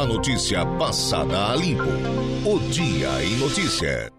[0.00, 1.82] A notícia passada a limpo.
[2.46, 4.10] O Dia em Notícia.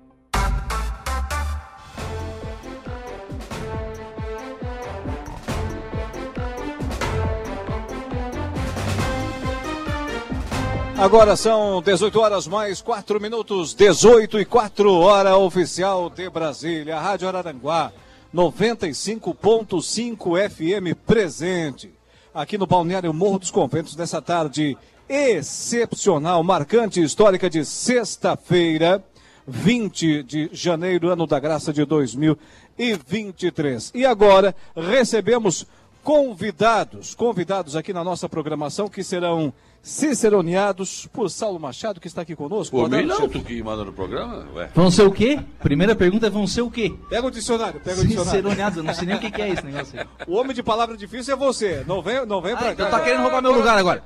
[11.00, 17.00] Agora são 18 horas mais 4 minutos, 18 e 4 hora oficial de Brasília.
[17.00, 17.92] Rádio Araranguá,
[18.32, 21.92] 95.5 FM presente.
[22.32, 24.78] Aqui no Balneário Morro dos Conventos, nessa tarde
[25.12, 29.04] excepcional, marcante histórica de sexta-feira,
[29.46, 33.92] 20 de janeiro, ano da graça de 2023.
[33.94, 35.68] E agora recebemos
[36.02, 42.36] convidados, convidados aqui na nossa programação que serão ciceroneados por Saulo Machado, que está aqui
[42.36, 42.78] conosco.
[42.78, 44.46] Por mim não, tu que manda no programa?
[44.54, 44.70] Ué.
[44.76, 45.40] Vão ser o quê?
[45.60, 46.94] Primeira pergunta é vão ser o quê?
[47.10, 48.32] Pega o dicionário, pega o dicionário.
[48.42, 50.06] Ciceroneados, eu não sei nem o que que é esse negócio aí.
[50.28, 52.98] O homem de palavra difícil é você, não vem, não vem Ah, pra então cá.
[52.98, 54.04] tá querendo roubar meu lugar agora.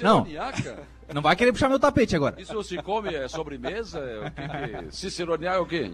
[0.00, 0.26] Não.
[1.12, 2.34] Não vai querer puxar meu tapete agora.
[2.38, 3.98] Isso se come é sobremesa?
[3.98, 4.94] É o que que...
[4.96, 5.92] Ciceronear é o quê?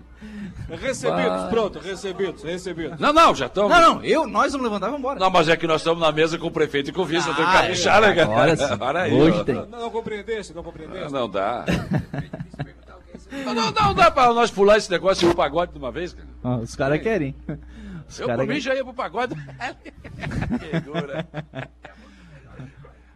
[0.68, 2.98] Recebidos, pronto, recebidos, recebidos.
[3.00, 3.70] Não, não, já estamos...
[3.70, 5.18] Não, não, eu, nós vamos levantar e vamos embora.
[5.18, 7.28] Não, mas é que nós estamos na mesa com o prefeito e com o vice,
[7.28, 8.22] eu tenho que Ah, caprichar, né, cara?
[8.22, 8.64] agora sim.
[8.80, 9.44] Olha aí, Hoje ó.
[9.44, 9.54] tem.
[9.54, 11.12] Não, não compreendeste, não compreendeste.
[11.12, 11.64] Não dá.
[13.44, 15.92] Não, não, não dá pra nós pular esse negócio e ir pro pagode de uma
[15.92, 16.26] vez, cara.
[16.42, 17.32] Ó, os caras querem.
[18.08, 19.36] Os Eu, cara por mim, já ia pro pagode.
[20.58, 21.28] Figura.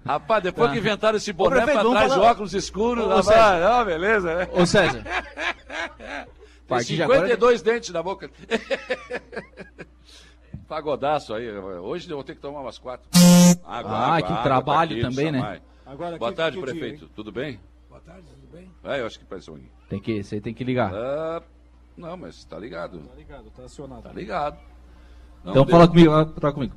[0.05, 0.73] Rapaz, depois Tá.
[0.75, 4.49] que inventaram esse boné prefeito, pra trás, falar- óculos escuros, lá vai, ó, beleza, né?
[4.53, 5.03] Ô César,
[6.05, 6.27] Tem
[6.69, 8.31] partir de agora- 52 dentes na boca.
[10.69, 11.51] Pagodaço aí.
[11.59, 13.09] Hoje eu vou ter que tomar umas quatro.
[13.65, 15.61] Água, Ah, que trabalho tá também, né?
[15.87, 17.09] Agora, Boa que- tarde, que prefeito.
[17.15, 17.61] Tudo bem?
[17.89, 18.71] Boa tarde, tudo bem?
[18.85, 19.59] É, eu acho que parece um.
[19.89, 20.93] tem que, você tem que ligar.
[20.95, 21.43] Ah,
[21.97, 22.99] não, mas tá ligado.
[23.01, 24.03] Tá ligado, tá acionado.
[24.03, 24.59] Tá ligado.
[25.45, 25.73] Não Então deu.
[25.73, 26.75] fala comigo, troca comigo.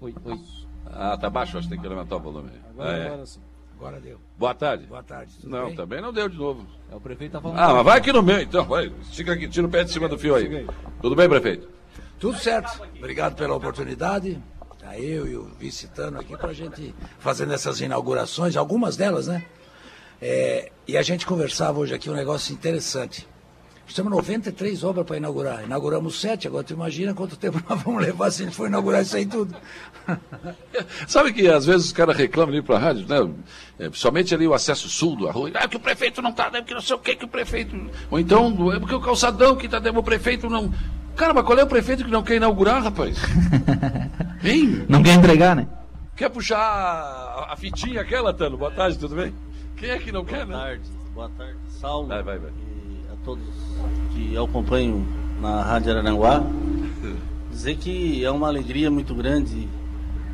[0.00, 0.40] Oi, oi.
[0.92, 2.50] Ah, tá baixo, acho que tem que aumentar o volume.
[2.70, 3.06] Agora, É.
[3.08, 3.40] agora sim.
[3.78, 4.18] Agora deu.
[4.38, 4.86] Boa tarde.
[4.86, 5.76] Boa tarde, tudo Não, bem?
[5.76, 6.66] também não deu de novo.
[6.90, 7.58] É, o prefeito tá falando.
[7.58, 8.64] Ah, mas vai aqui no meio, então.
[8.64, 8.90] Vai.
[9.12, 10.66] Fica aqui, tira o pé de cima do fio aí.
[11.02, 11.68] Tudo bem, prefeito?
[12.18, 12.80] Tudo certo.
[12.96, 14.42] Obrigado pela oportunidade.
[14.78, 19.44] Tá eu e o vice-tano aqui pra gente fazendo essas inaugurações, algumas delas, né?
[20.22, 23.28] É, e a gente conversava hoje aqui um negócio interessante.
[23.94, 25.64] Temos 93 obras para inaugurar.
[25.64, 29.02] Inauguramos sete, agora tu imagina quanto tempo nós vamos levar se a gente for inaugurar
[29.02, 29.54] isso aí tudo.
[31.08, 33.34] Sabe que às vezes os caras reclamam ali pra rádio, né?
[33.78, 35.54] É, principalmente ali o acesso sul do arroz.
[35.56, 36.62] Ah, que o prefeito não tá, né?
[36.62, 37.74] que não sei o que que o prefeito.
[38.10, 40.72] Ou então, é porque o calçadão que tá dentro, o prefeito não.
[41.16, 43.16] Cara, mas qual é o prefeito que não quer inaugurar, rapaz?
[44.44, 44.84] Hein?
[44.88, 45.66] Não quer entregar, né?
[46.14, 48.56] Quer puxar a, a fitinha aquela, Tano?
[48.56, 49.34] Boa tarde, tudo bem?
[49.76, 50.64] Quem é que não quer, Boa né?
[50.64, 52.08] tarde, boa tarde, Saulo.
[52.08, 52.65] Vai, vai, vai.
[53.26, 53.42] Todos
[54.12, 55.04] que acompanham
[55.40, 56.44] na Rádio Araranguá.
[57.50, 59.68] Dizer que é uma alegria muito grande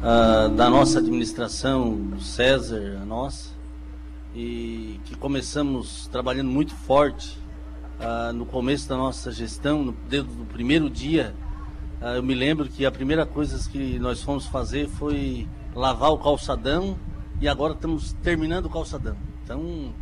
[0.02, 3.48] ah, da nossa administração, do César, a nossa,
[4.34, 7.38] e que começamos trabalhando muito forte
[7.98, 11.34] ah, no começo da nossa gestão, no, desde o primeiro dia.
[11.98, 16.18] ah, eu me lembro que a primeira coisa que nós fomos fazer foi lavar o
[16.18, 16.98] calçadão
[17.40, 19.16] e agora estamos terminando o calçadão.
[19.42, 19.94] Então,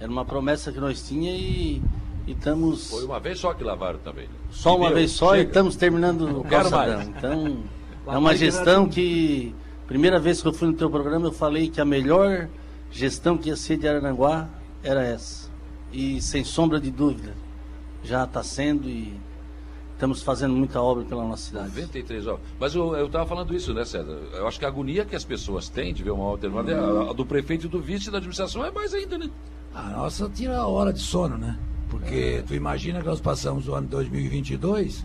[0.00, 1.82] era uma promessa que nós tinha e,
[2.28, 4.26] e estamos Foi uma vez só que lavaram também.
[4.26, 4.34] né?
[4.50, 5.48] só uma vez só e chega.
[5.50, 7.02] estamos terminando o calçadão.
[7.02, 7.64] Então,
[8.06, 9.54] é uma gestão que,
[9.86, 12.46] primeira vez que eu fui no teu programa, eu falei que a melhor
[12.90, 14.46] gestão que ia ser de Araranguá
[14.82, 15.48] era essa.
[15.90, 17.34] E sem sombra de dúvida,
[18.04, 19.18] já está sendo e
[19.94, 21.68] estamos fazendo muita obra pela nossa cidade.
[21.68, 22.40] 93 horas.
[22.60, 24.18] Mas eu, eu tava falando isso, né, César?
[24.34, 27.12] Eu acho que a agonia que as pessoas têm de ver uma alternativa, a, a
[27.14, 29.30] do prefeito e do vice da administração é mais ainda, né?
[29.74, 31.58] A nossa tira a hora de sono, né?
[31.88, 35.04] Porque tu imagina que nós passamos o ano 2022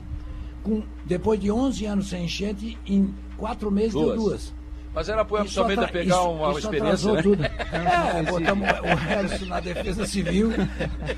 [0.64, 4.54] com, depois de 11 anos sem enchente, em quatro meses deu Duas.
[4.94, 7.22] Mas era pro Isso somente a atra- pegar isso- uma isso experiência, né?
[7.24, 7.44] tudo.
[7.74, 10.52] É, botamos o Edson na defesa civil,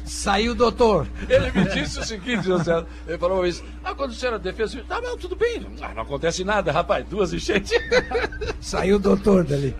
[0.06, 1.06] saiu o doutor.
[1.28, 2.86] Ele me disse o seguinte, José.
[3.08, 5.66] Ele falou uma vez, ah, quando você era defesa civil, tá, não, tudo bem.
[5.82, 7.72] Ah, não acontece nada, rapaz, duas enchentes.
[8.62, 9.76] Saiu o doutor dali.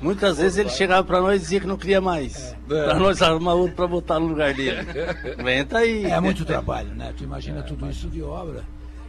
[0.00, 2.54] Muitas vezes ele chegava para nós e dizia que não queria mais.
[2.68, 4.78] Para nós arrumar outro para botar no lugar dele.
[5.42, 6.04] Venta aí.
[6.04, 7.12] É muito trabalho, né?
[7.16, 8.62] Tu imagina tudo isso de obra.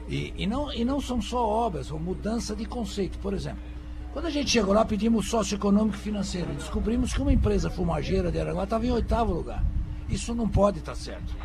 [0.09, 3.17] E, e, não, e não são só obras, são mudança de conceito.
[3.19, 3.59] Por exemplo,
[4.13, 6.51] quando a gente chegou lá, pedimos socioeconômico e financeiro.
[6.51, 9.65] e Descobrimos que uma empresa fumageira de Aranguá estava em oitavo lugar.
[10.07, 11.35] Isso não pode estar certo.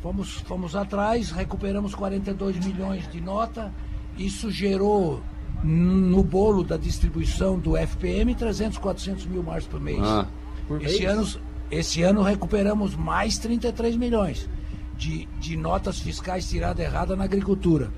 [0.00, 3.72] Fomos, fomos atrás, recuperamos 42 milhões de nota.
[4.16, 5.22] Isso gerou
[5.62, 10.00] no bolo da distribuição do FPM 300, 400 mil mais por mês.
[10.02, 10.26] Ah,
[10.80, 11.28] esse, ano,
[11.70, 14.48] esse ano recuperamos mais 33 milhões
[14.96, 17.92] de, de notas fiscais tiradas errada na agricultura.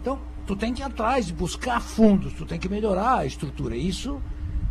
[0.00, 3.76] Então, tu tem que ir atrás, buscar fundos, tu tem que melhorar a estrutura.
[3.76, 4.20] Isso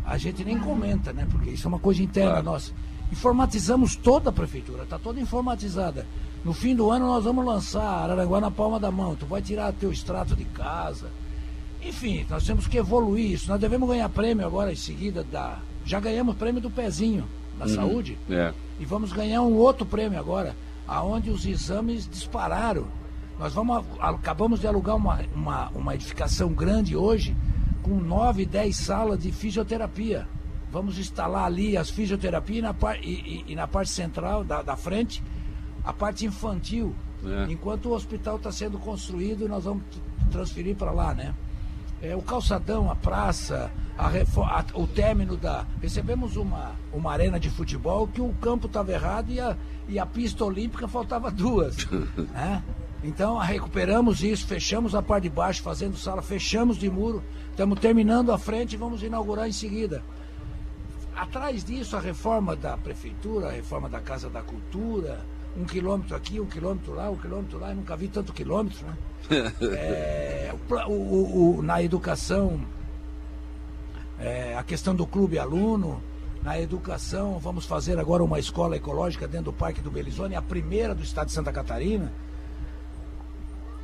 [0.04, 1.26] a gente nem comenta, né?
[1.30, 2.44] Porque isso é uma coisa interna Claro.
[2.46, 2.72] nossa.
[3.12, 6.06] Informatizamos toda a prefeitura, está toda informatizada.
[6.44, 9.14] No fim do ano nós vamos lançar Araranguá na palma da mão.
[9.16, 11.10] Tu vai tirar teu extrato de casa.
[11.82, 13.48] Enfim, nós temos que evoluir isso.
[13.48, 15.58] Nós devemos ganhar prêmio agora em seguida da.
[15.84, 17.24] Já ganhamos prêmio do pezinho
[17.58, 18.18] na saúde.
[18.28, 18.52] É.
[18.80, 20.54] E vamos ganhar um outro prêmio agora,
[20.86, 22.86] aonde os exames dispararam.
[23.38, 27.36] Nós vamos, acabamos de alugar uma, uma, uma edificação grande hoje,
[27.82, 30.26] com nove, dez salas de fisioterapia.
[30.72, 34.62] Vamos instalar ali as fisioterapias e na, par, e, e- e na parte central da,
[34.62, 35.22] da frente,
[35.84, 36.94] a parte infantil.
[37.24, 37.52] É.
[37.52, 39.82] Enquanto o hospital está sendo construído, nós vamos
[40.30, 41.34] transferir para lá, né?
[42.02, 45.64] É, o calçadão, a praça, a refo- a- o término da.
[45.80, 49.56] Recebemos uma, uma arena de futebol que o campo estava errado e a,
[49.88, 51.86] e a pista olímpica faltava duas.
[52.34, 52.62] né?
[53.06, 58.32] Então recuperamos isso, fechamos a parte de baixo, fazendo sala, fechamos de muro, estamos terminando
[58.32, 60.02] a frente e vamos inaugurar em seguida.
[61.14, 65.24] Atrás disso, a reforma da prefeitura, a reforma da Casa da Cultura,
[65.56, 68.94] um quilômetro aqui, um quilômetro lá, um quilômetro lá, eu nunca vi tanto quilômetro, né?
[69.72, 72.60] É, o o- o- na educação,
[74.18, 76.02] é, a questão do clube aluno,
[76.42, 80.94] na educação, vamos fazer agora uma escola ecológica dentro do Parque do Belizone, a primeira
[80.94, 82.12] do estado de Santa Catarina.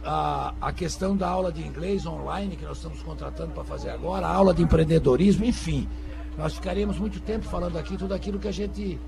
[0.04, 4.26] A, a questão da aula de inglês online, que nós estamos contratando para fazer agora,
[4.26, 5.88] a aula de empreendedorismo, enfim.
[6.36, 8.98] Nós ficaríamos muito tempo falando aqui tudo aquilo que a gente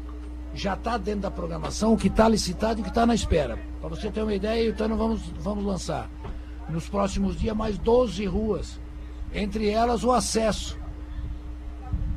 [0.55, 3.59] já está dentro da programação, o que está licitado e o que está na espera.
[3.81, 6.09] Para você ter uma ideia, então vamos, vamos lançar
[6.69, 8.81] nos próximos dias mais 12 ruas,
[9.33, 10.79] entre elas o acesso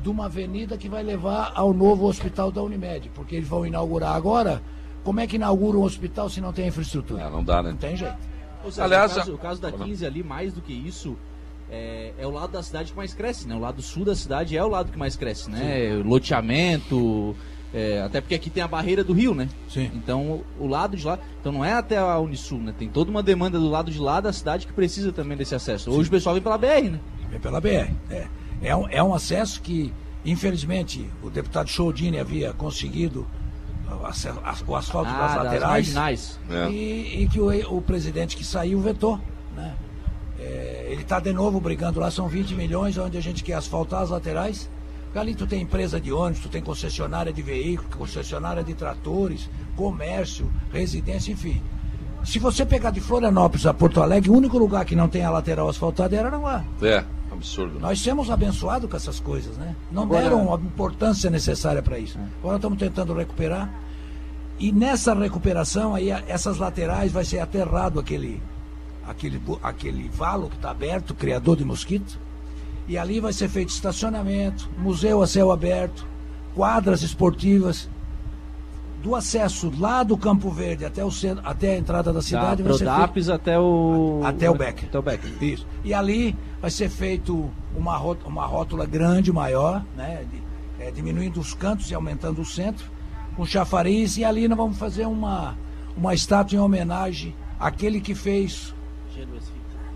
[0.02, 4.14] de uma avenida que vai levar ao novo hospital da Unimed, porque eles vão inaugurar
[4.14, 4.62] agora.
[5.02, 7.22] Como é que inaugura um hospital se não tem infraestrutura?
[7.22, 7.70] É, não dá, né?
[7.70, 8.16] Não tem jeito.
[8.64, 11.16] Seja, Aliás, o, caso, o caso da 15 ali, mais do que isso,
[11.70, 13.54] é, é o lado da cidade que mais cresce, né?
[13.54, 16.02] O lado sul da cidade é o lado que mais cresce, né?
[16.04, 17.36] Loteamento,
[17.72, 19.48] é, até porque aqui tem a barreira do rio, né?
[19.68, 19.90] Sim.
[19.94, 22.74] Então, o, lado de lá, então não é até a Unisul, né?
[22.78, 25.90] Tem toda uma demanda do lado de lá da cidade que precisa também desse acesso.
[25.90, 27.00] Hoje o pessoal vem pela BR, né?
[27.32, 27.92] É pela BR.
[28.10, 28.26] É,
[28.62, 29.92] é, um, é um acesso que,
[30.24, 33.26] infelizmente, o deputado Choudini havia conseguido
[34.66, 35.62] o asfalto das Ah, das laterais.
[35.62, 36.38] marginais.
[36.50, 36.70] É.
[36.70, 39.18] E, e que o, o presidente que saiu vetou.
[39.56, 39.74] Né?
[40.38, 44.02] É, ele está de novo brigando lá, são 20 milhões, onde a gente quer asfaltar
[44.02, 44.70] as laterais.
[45.04, 49.48] Porque ali tu tem empresa de ônibus, tu tem concessionária de veículos, concessionária de tratores,
[49.74, 51.62] comércio, residência, enfim.
[52.24, 55.30] Se você pegar de Florianópolis a Porto Alegre, o único lugar que não tem a
[55.30, 56.62] lateral asfaltada é Araranguá.
[56.82, 57.02] É,
[57.38, 57.80] absurdo.
[57.80, 59.74] Nós somos abençoados com essas coisas, né?
[59.90, 62.18] Não Agora- deram a importância necessária para isso.
[62.40, 63.72] Agora estamos tentando recuperar.
[64.58, 68.42] E nessa recuperação, aí, essas laterais vai ser aterrado aquele,
[69.06, 72.18] aquele, aquele valo que está aberto, criador de mosquito.
[72.86, 76.06] E ali vai ser feito estacionamento, museu a céu aberto,
[76.54, 77.88] quadras esportivas.
[79.02, 82.62] Do acesso lá do Campo Verde até, o centro, até a entrada da Da cidade
[82.62, 82.84] vai ser
[83.14, 84.20] feito até o...
[84.24, 84.84] até o Beck.
[84.86, 85.44] Até o Beck.
[85.44, 85.66] Isso.
[85.84, 90.24] E ali vai ser feito uma, ró- uma rótula grande, maior, né?
[90.30, 90.42] de-
[90.84, 92.86] é, diminuindo os cantos e aumentando o centro,
[93.36, 95.56] com chafariz, e ali nós vamos fazer uma,
[95.96, 98.74] uma estátua em homenagem àquele que fez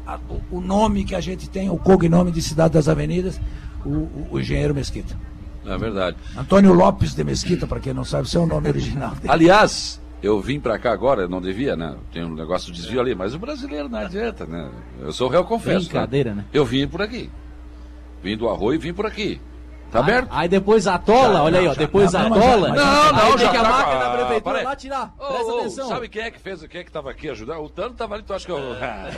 [0.06, 0.18] a-
[0.50, 3.40] o, o nome que a gente tem, o cognome de Cidade das Avenidas,
[3.84, 5.16] o, o- o engenheiro Mesquita.
[5.64, 6.16] É verdade.
[6.36, 9.28] Antônio Lopes de Mesquita, para quem não sabe, esse é o nome original dele.
[9.28, 11.96] Aliás, eu vim pra cá agora, não devia, né?
[12.12, 14.70] Tem um negócio de desvio ali, mas o brasileiro não adianta, né?
[15.00, 15.88] Eu sou réu, confesso.
[15.88, 16.44] Brincadeira, né?
[16.52, 17.30] Eu vim por aqui.
[18.22, 19.40] Vim do arroio e vim por aqui.
[19.92, 20.28] Tá aberto?
[20.30, 21.74] Aí depois atola, Já, olha aí, não, ó.
[21.74, 22.68] já, depois não, já- atola.
[22.68, 24.70] já- Não, não, aí já tem que a tá máquina a- da prefeitura para lá
[24.70, 24.76] aí.
[24.76, 25.14] tirar.
[25.18, 25.88] Ô, Presta ô, atenção.
[25.88, 26.66] Sabe quem é que fez?
[26.66, 27.62] Quem é que tava aqui ajudando?
[27.62, 28.58] O Tano tava ali, tu acha que eu.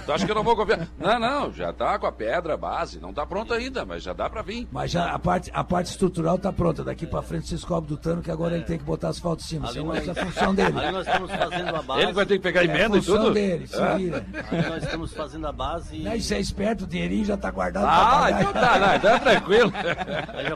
[0.05, 0.89] tu acha que eu não vou confiar?
[0.99, 4.29] Não, não, já tá com a pedra base, não tá pronto ainda, mas já dá
[4.29, 4.67] pra vir.
[4.73, 6.83] Mas já a parte, a parte estrutural está pronta.
[6.83, 9.47] Daqui para frente vocês cobram do Tano que agora ele tem que botar asfalto em
[9.47, 9.67] cima.
[9.69, 10.79] Ali Senão nós- é a função dele.
[10.79, 12.03] Ali nós estamos fazendo a base.
[12.03, 13.31] Ele vai ter que pegar É emenda a e tudo.
[13.33, 14.27] dele, se vira.
[14.51, 15.97] Ali nós estamos fazendo a base.
[15.97, 18.99] E se é esperto, o dinheirinho já está guardado pra Ah, então tá, não, é
[19.21, 19.73] tranquilo.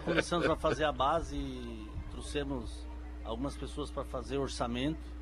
[0.09, 2.87] Começamos a fazer a base e trouxemos
[3.25, 5.19] algumas pessoas para fazer orçamento.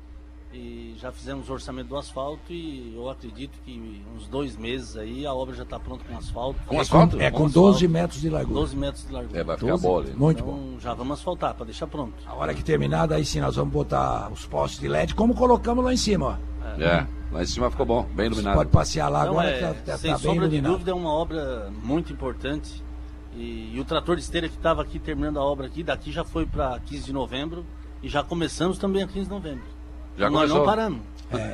[0.53, 5.25] E já fizemos o orçamento do asfalto e eu acredito que uns dois meses aí
[5.25, 6.57] a obra já está pronta com asfalto.
[6.65, 7.19] Com asfalto?
[7.19, 7.89] É com Com 12 asfalto.
[7.93, 8.59] metros de largura.
[8.61, 9.39] 12 metros de largura.
[9.41, 10.13] É, vai ficar bom ali.
[10.13, 10.57] Muito bom.
[10.57, 12.13] Então já vamos asfaltar para deixar pronto.
[12.25, 15.83] A hora que terminar, daí sim nós vamos botar os postes de LED, como colocamos
[15.83, 16.81] lá em cima, ó.
[16.81, 18.55] É, lá em cima ficou bom, bem iluminado.
[18.55, 20.93] Pode passear lá Não, agora é, que tá, tá sem bem sombra de dúvida é
[20.93, 22.81] uma obra muito importante.
[23.37, 26.23] E, e o trator de esteira que estava aqui terminando a obra aqui, daqui já
[26.23, 27.63] foi para 15 de novembro
[28.01, 29.63] e já começamos também a 15 de novembro.
[30.17, 30.57] Já Nós começou?
[30.57, 31.01] não paramos.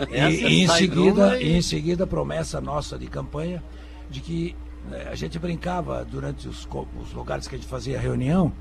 [0.09, 3.61] É, e, e em seguida, e em seguida, promessa nossa de campanha
[4.09, 4.55] de que
[4.89, 6.67] né, a gente brincava durante os,
[7.01, 8.53] os lugares que a gente fazia reunião,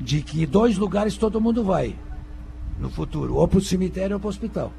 [0.00, 1.94] de que dois lugares todo mundo vai
[2.78, 4.72] no futuro, ou para o cemitério ou para o hospital.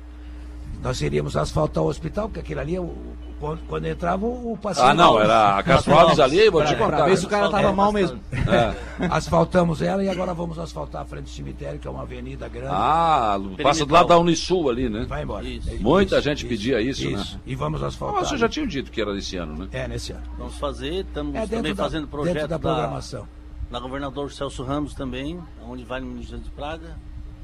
[0.82, 4.58] Nós iríamos asfaltar o hospital, porque aquilo ali, o- o- quando, quando entrava o o
[4.58, 4.88] paciente.
[4.90, 6.98] Ah, não, era a Castro Alves ali, vou te contar.
[6.98, 8.20] pra ver se o cara tava É, mal mesmo.
[8.32, 9.06] É.
[9.10, 12.70] Asfaltamos ela e agora vamos asfaltar a frente do cemitério, que é uma avenida grande.
[12.72, 15.06] Ah, passa do lado da Unisul ali, né?
[15.08, 15.46] Vai embora.
[15.46, 15.70] Isso.
[15.82, 17.24] Muita gente pedia isso, né?
[17.46, 18.24] E vamos asfaltar.
[18.26, 19.68] você já tinha dito que era desse ano, né?
[19.72, 20.24] É, nesse ano.
[20.38, 23.28] Vamos fazer, estamos É também da, fazendo projeto da programação.
[23.70, 26.96] da governador Celso Ramos também, onde vai no Ministério de Praga.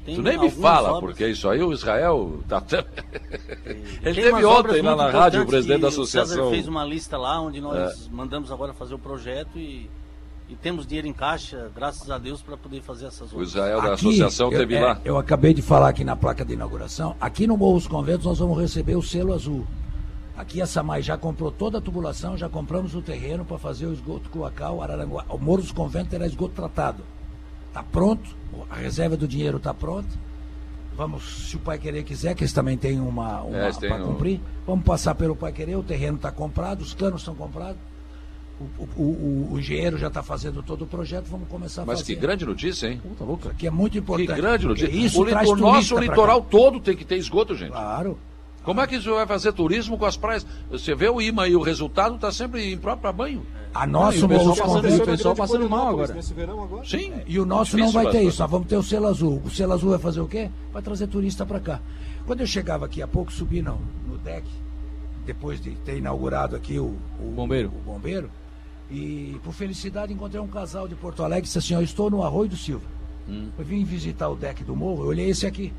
[0.04, 2.78] Tem Tu nem me fala, obras- porque isso aí o Israel tá até...
[4.02, 6.36] Ele Tem teve ontem lá na rádio o presidente da que O associação.
[6.36, 9.88] César fez uma lista lá onde nós mandamos agora fazer o projeto e,
[10.48, 13.50] e temos dinheiro em caixa, graças a Deus, para poder fazer essas O obras.
[13.50, 15.00] Israel da Aqui, associação eu, teve é, lá.
[15.04, 17.14] Eu acabei de falar aqui na placa de inauguração.
[17.20, 19.64] Aqui no Morro dos Conventos nós vamos receber o selo azul.
[20.36, 23.92] Aqui a Samai já comprou toda a tubulação, já compramos o terreno para fazer o
[23.92, 25.24] esgoto Coacal, Araranguá.
[25.28, 27.04] O Morro dos Conventos terá esgoto tratado.
[27.72, 28.28] Está pronto,
[28.68, 30.08] a reserva do dinheiro está pronta.
[30.94, 34.08] Vamos, se o Pai Querer quiser, que eles também têm uma, uma É, para um-
[34.08, 37.78] cumprir, vamos passar pelo Pai Querer, o terreno está comprado, os canos estão comprados.
[38.60, 42.00] O, o- o- o engenheiro já está fazendo todo o projeto, vamos começar a Mas
[42.00, 42.14] fazer.
[42.14, 43.00] que grande notícia, hein?
[43.02, 43.54] Puta louca.
[43.54, 44.36] Que é muito Que importante.
[44.40, 45.06] grande porque notícia.
[45.06, 47.72] Isso o, traz nosso litoral todo tem que ter esgoto, gente.
[47.72, 48.18] Claro.
[48.62, 50.46] Como é que isso vai fazer turismo com as praias?
[50.70, 53.44] Você vê o imã e o resultado está sempre impróprio para banho.
[53.74, 56.14] A E nosso o pessoal passando- o pessoal passando mal agora.
[56.14, 56.84] Nesse verão agora.
[56.84, 57.12] Sim.
[57.26, 58.40] E o nosso não vai ter isso.
[58.42, 59.40] Nós vamos ter o selo azul.
[59.44, 60.50] O selo azul vai fazer o quê?
[60.72, 61.80] Vai trazer turista para cá.
[62.26, 64.46] Quando eu chegava aqui há pouco, subi no, no deck,
[65.24, 67.68] depois de ter inaugurado aqui o, o Bombeiro.
[67.68, 68.30] o bombeiro,
[68.90, 72.22] e por felicidade encontrei um casal de Porto Alegre que disse assim: Eu estou no
[72.22, 72.84] Arroio do Silva.
[73.28, 73.48] Hum.
[73.58, 75.72] Eu vim visitar o deck do morro, eu olhei esse aqui.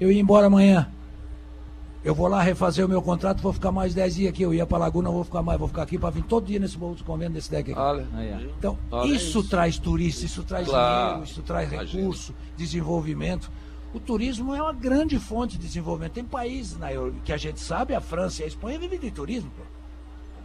[0.00, 0.88] Eu ia embora amanhã.
[2.08, 4.42] Eu vou lá refazer o meu contrato, vou ficar mais 10 dias aqui.
[4.42, 6.78] Eu ia para Laguna, vou ficar mais, vou ficar aqui para vir todo dia nesse
[6.78, 7.78] morro dos convênios desse deck aqui.
[7.78, 8.06] Olha.
[8.58, 12.00] Então, Olha isso, traz turista, isso traz Claro, dinheiro, isso traz imagina.
[12.00, 13.50] recurso, desenvolvimento.
[13.92, 16.12] O turismo é uma grande fonte de desenvolvimento.
[16.12, 19.10] Tem países na Euro- que a gente sabe, a França e a Espanha vivem de
[19.10, 19.50] turismo.
[19.54, 19.62] pô.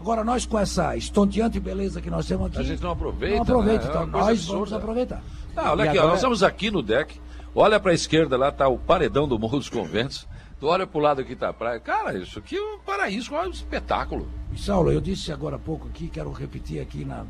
[0.02, 2.58] Agora, nós com essa estonteante beleza que nós temos aqui.
[2.58, 3.90] A gente não aproveita, Não aproveita, né?
[3.90, 4.54] É então coisa nós absurda.
[4.58, 5.24] vamos aproveitar.
[5.56, 7.22] Ah, olha E aqui, ó, agora- nós estamos aqui no deck.
[7.56, 10.28] Olha para a esquerda lá, tá o paredão do Morro dos Conventos.
[10.64, 11.78] Tu olha pro lado aqui tá a praia.
[11.78, 14.30] Cara, isso aqui é um paraíso, é um espetáculo.
[14.54, 17.26] E, Saulo, eu disse agora há pouco aqui, quero repetir aqui, na,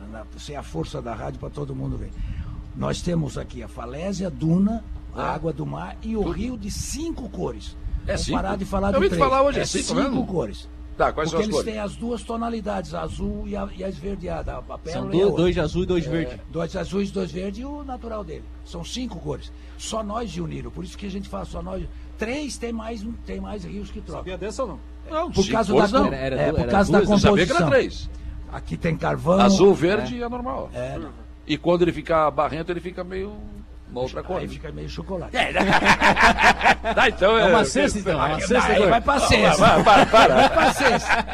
[0.00, 2.10] na, na- sem a força da rádio para todo mundo ver.
[2.74, 4.82] Nós temos aqui a falésia, duna,
[5.14, 5.28] a É.
[5.34, 7.76] água do mar e o rio de cinco cores.
[8.06, 8.36] É Vamos cinco?
[8.38, 9.22] parar de falar Eu de três.
[9.22, 10.26] falar hoje, é é cinco cinco mesmo?
[10.26, 10.66] cores.
[10.96, 11.72] Tá, quais são Porque as eles cores?
[11.74, 14.56] têm as duas tonalidades, a azul e a, e a esverdeada.
[14.56, 16.40] A São e a dois, dois de azul e dois É, verde.
[16.50, 18.44] dois azuis, dois verdes e o natural dele.
[18.64, 19.52] São cinco cores.
[19.76, 20.70] Só nós de uniram.
[20.70, 21.84] Por isso que a gente fala só nós.
[22.18, 24.18] Três tem mais, tem mais rios que trocam.
[24.20, 24.80] Sabia dessa ou não?
[25.10, 26.06] Não, Por cinco causa da, não.
[26.08, 27.70] Era- era é, por era causa da duas, Eu sabia que era composição.
[27.70, 28.10] três.
[28.52, 29.38] Aqui tem carvão.
[29.40, 30.70] Azul, verde e é normal.
[30.74, 30.98] É,
[31.46, 33.32] E quando ele fica barrento, ele fica meio.
[33.90, 34.38] Uma outra cor.
[34.38, 34.52] aí né?
[34.52, 35.32] fica meio chocolate.
[36.94, 38.22] Tá, então É uma cesta, então.
[38.22, 39.58] É uma cesta Aí vai pra sexta.
[39.58, 40.34] Para, para, para.
[40.34, 41.24] Vai pra sexta.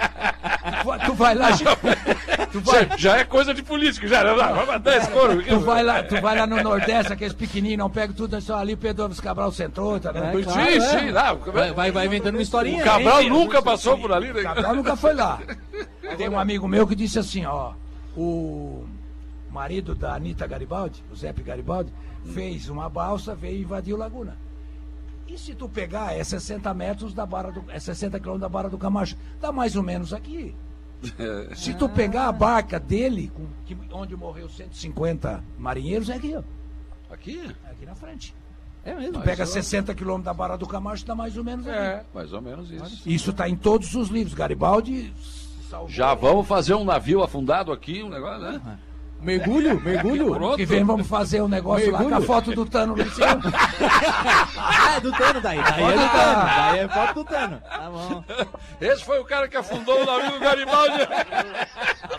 [1.06, 1.48] Tu vai lá.
[2.54, 4.22] Tu vai, Já, já é coisa de político, já.
[4.22, 5.42] Não, não, vai dar esse couro.
[5.42, 8.58] tu vai lá, tu vai lá no Nordeste, aqueles pequenininhos, não pega tudo, é só
[8.58, 10.38] ali, Pedro Alves Cabral centrou, tá vendo?
[10.38, 10.80] É, claro, Sim, é.
[10.80, 11.32] sim, lá.
[11.34, 12.80] Vai, vai, vai inventando uma historinha.
[12.80, 14.42] O Cabral Hein, nunca passou por ali, O né?
[14.42, 15.40] Cabral nunca foi lá.
[16.16, 17.72] Tem um amigo meu que disse assim, ó,
[18.16, 18.84] o
[19.54, 21.92] marido da Anitta Garibaldi, o Zé Garibaldi,
[22.32, 24.36] fez uma balsa, veio e invadiu Laguna.
[25.28, 27.64] E se tu pegar, é 60 metros da barra do.
[27.68, 29.16] É 60 quilômetros da barra do Camacho.
[29.40, 30.54] Dá mais ou menos aqui.
[31.54, 36.42] Se tu pegar a barca dele, com, que, onde morreu 150 marinheiros, é aqui, ó.
[37.12, 37.54] Aqui?
[37.66, 38.34] É aqui na frente.
[38.84, 39.22] É mesmo.
[39.22, 41.78] Pega 60 quilômetros da barra do Camacho, dá mais ou menos aqui.
[41.78, 43.02] É, mais ou menos isso.
[43.06, 44.34] Isso está em todos os livros.
[44.34, 45.12] Garibaldi
[45.70, 45.88] salvou.
[45.88, 48.78] Já vamos fazer um navio afundado aqui, um negócio, né?
[49.20, 50.34] Mergulho, mergulho.
[50.34, 50.56] Pronto.
[50.56, 52.26] Que vem, vamos fazer um negócio lá com a Mergulho.
[52.26, 53.40] foto do Tano cima.
[54.58, 55.58] Ah, é do Tano daí.
[55.62, 56.44] Daí é do Tano.
[56.44, 57.60] Daí é foto do Tano.
[57.62, 58.24] Tá bom.
[58.80, 60.98] Esse foi o cara que afundou o navio do Garibaldi.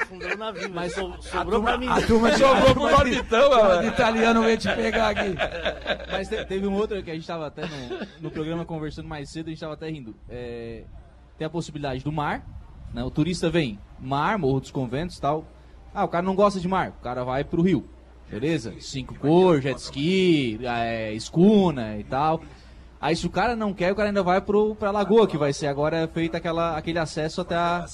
[0.01, 1.87] Afundou o navio, mas so- sobrou pra mim.
[1.87, 3.87] A turma de, Sobrou pro Barbitão, de velho.
[3.87, 5.35] italiano veio te pegar aqui.
[6.11, 9.29] Mas te- teve um outro que a gente tava até no, no programa conversando mais
[9.29, 10.15] cedo, a gente tava até rindo.
[10.27, 10.83] É,
[11.37, 12.43] tem a possibilidade do mar,
[12.93, 13.03] né?
[13.03, 15.45] O turista vem, mar, Morro dos Conventos e tal.
[15.95, 17.85] Ah, o cara não gosta de mar, o cara vai pro rio.
[18.29, 18.73] Beleza?
[18.81, 22.41] Cinco cor, jet ski, é, escuna e tal.
[22.99, 25.53] Aí se o cara não quer, o cara ainda vai pro, pra lagoa, que vai
[25.53, 27.85] ser agora feito aquela, aquele acesso até a,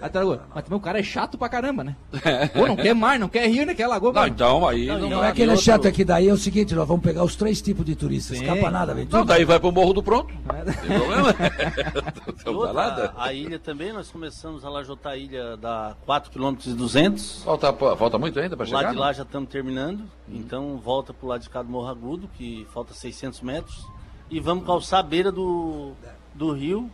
[0.00, 0.46] até a lagoa.
[0.54, 1.96] Mas também o cara é chato pra caramba, né?
[2.54, 4.12] Pô, não quer mar, não quer rio, nem quer lagoa.
[4.12, 4.86] Não, então aí.
[4.86, 7.24] Não, Não, é que ele é chato aqui, daí é o seguinte, nós vamos pegar
[7.24, 8.44] os três tipos de turistas, Sim.
[8.44, 9.08] escapa nada, velho.
[9.10, 10.34] Não, daí vai pro Morro do Pronto.
[10.44, 11.34] Não tem problema.
[12.44, 13.14] Não dá outra, nada.
[13.16, 17.42] a ilha também, nós começamos a lajotar a ilha da 4 km e 200.
[17.42, 18.82] Falta, falta muito ainda pra chegar?
[18.82, 19.00] Lá de não?
[19.02, 22.92] lá já estamos terminando, então volta pro lado de cá do Morro Agudo, que falta
[22.92, 23.97] 600 metros.
[24.30, 25.92] E vamos calçar a beira do,
[26.34, 26.90] do rio.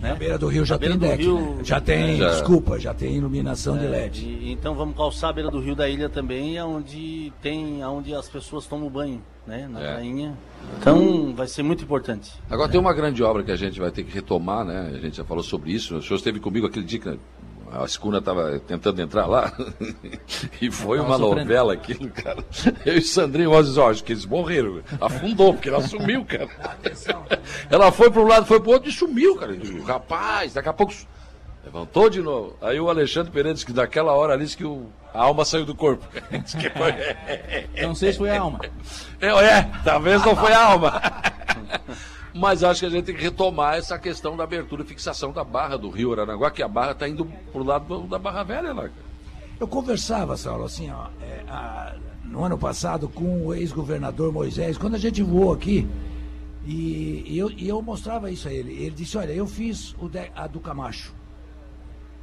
[0.00, 0.10] Né?
[0.10, 1.58] A beira do rio já tem deck, rio- né?
[1.64, 2.28] Já tem, Já.
[2.30, 4.24] desculpa, já tem iluminação de É, LED.
[4.26, 8.28] e- então vamos calçar a beira do rio da ilha também, onde tem, onde as
[8.28, 9.66] pessoas tomam banho, né?
[9.70, 9.92] Na É.
[9.94, 10.36] prainha.
[10.78, 12.32] Então vai ser muito importante.
[12.50, 14.92] Agora tem uma grande obra que a gente vai ter que retomar, né?
[14.94, 15.96] A gente já falou sobre isso.
[15.96, 17.18] O senhor esteve comigo aquele dia que
[17.80, 19.52] a escuna estava tentando entrar lá.
[20.60, 22.44] e foi Tava uma novela aquilo, cara.
[22.84, 24.80] Eu e Sandrinho, nós ó, acho que eles morreram.
[25.00, 26.48] Afundou, porque ela sumiu, cara.
[27.70, 29.54] ela foi para um lado, foi para o outro e sumiu, cara.
[29.54, 30.92] E o rapaz, daqui a pouco.
[31.64, 32.56] Levantou de novo.
[32.60, 35.64] Aí o Alexandre Pereira disse que daquela hora ali disse que o- a alma saiu
[35.64, 36.04] do corpo.
[36.44, 38.60] Disse foi- Não sei se foi a alma.
[39.20, 41.00] é, é, talvez não foi a alma.
[42.34, 45.44] Mas acho que a gente tem que retomar essa questão da abertura e fixação da
[45.44, 48.72] barra do Rio Aranaguá, que a barra está indo pro lado do- da Barra Velha
[48.72, 48.82] lá.
[48.82, 48.92] cara.
[49.60, 54.96] Eu conversava, Saulo, assim, ó, é, a- no ano passado com o ex-governador Moisés, quando
[54.96, 55.86] a gente voou aqui,
[56.66, 58.72] e, e eu, e eu mostrava isso a ele.
[58.72, 61.14] Ele disse, olha, eu fiz o de- a do Camacho.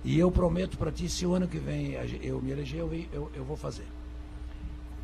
[0.04, 3.32] E eu prometo para ti, se o ano que vem eu me eleger, eu, eu,
[3.34, 3.88] eu vou fazer.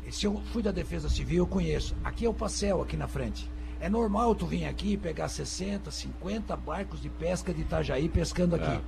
[0.06, 1.94] E se eu fui da Defesa Civil, eu conheço.
[2.04, 3.48] Aqui é o Pacel, aqui na frente.
[3.80, 8.56] É normal tu vir aqui e pegar 60, 50 barcos de pesca de Itajaí pescando
[8.56, 8.80] aqui.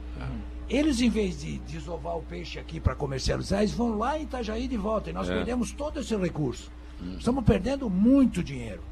[0.68, 4.66] Eles, em vez de desovar o peixe aqui para comercializar, eles vão lá em Itajaí
[4.68, 5.10] de volta.
[5.10, 5.34] E nós É.
[5.34, 6.70] perdemos todo esse recurso.
[7.18, 8.82] Estamos perdendo muito dinheiro.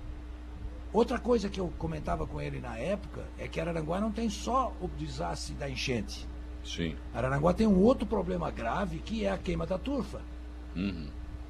[0.92, 4.72] Outra coisa que eu comentava com ele na época é que Araranguá não tem só
[4.80, 6.26] o desastre da enchente.
[6.64, 6.96] Sim.
[7.14, 10.20] Araranguá tem um outro problema grave que é a queima da turfa.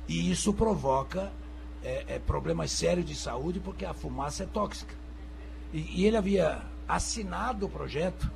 [0.09, 1.31] E isso provoca
[1.83, 4.95] é, é, problemas sérios de saúde porque a fumaça é tóxica.
[5.73, 8.31] E, e ele havia assinado o projeto,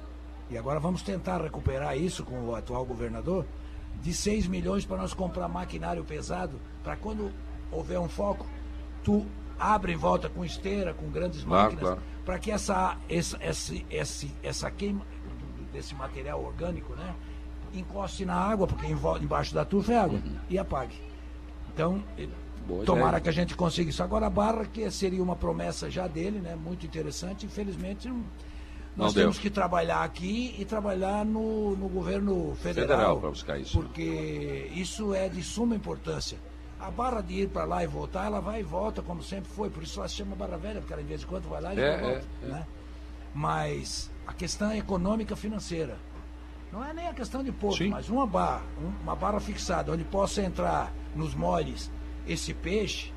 [0.51, 3.47] e agora vamos tentar recuperar isso com o atual governador,
[4.01, 7.33] de 6 milhões para nós comprar maquinário pesado, para quando
[7.71, 8.47] houver um foco,
[9.03, 9.27] tu
[9.59, 12.03] abre em volta com esteira, com grandes Claro, máquinas, claro.
[12.25, 15.07] para que essa, essa, esse, esse, essa queima
[15.73, 17.15] desse material orgânico, né,
[17.73, 21.01] encoste na água, porque embaixo da turfa é água, e apague.
[21.73, 22.03] Então,
[22.67, 23.21] Boa tomara ideia.
[23.21, 24.03] que a gente consiga isso.
[24.03, 28.25] Agora a barra, que seria uma promessa já dele, né, muito interessante, infelizmente não- Não
[29.07, 29.23] nós deu.
[29.25, 32.89] temos que trabalhar aqui e trabalhar no, no governo federal.
[32.89, 33.79] Federal pra buscar isso.
[33.81, 36.39] Porque isso é de suma importância.
[36.79, 39.71] A barra de ir para lá e voltar, ela vai e volta, como sempre foi.
[39.71, 41.75] Por isso ela se chama barra velha, porque ela, de vez em quando vai lá
[41.75, 42.25] e É, volta.
[42.43, 42.49] é, é.
[42.49, 42.67] Né?
[43.35, 45.97] Mas a questão é econômica financeira.
[46.73, 47.89] Não é nem a questão de porto, Sim.
[47.91, 51.91] mas uma barra, um- uma barra fixada, onde possa entrar nos moles
[52.27, 53.13] esse peixe.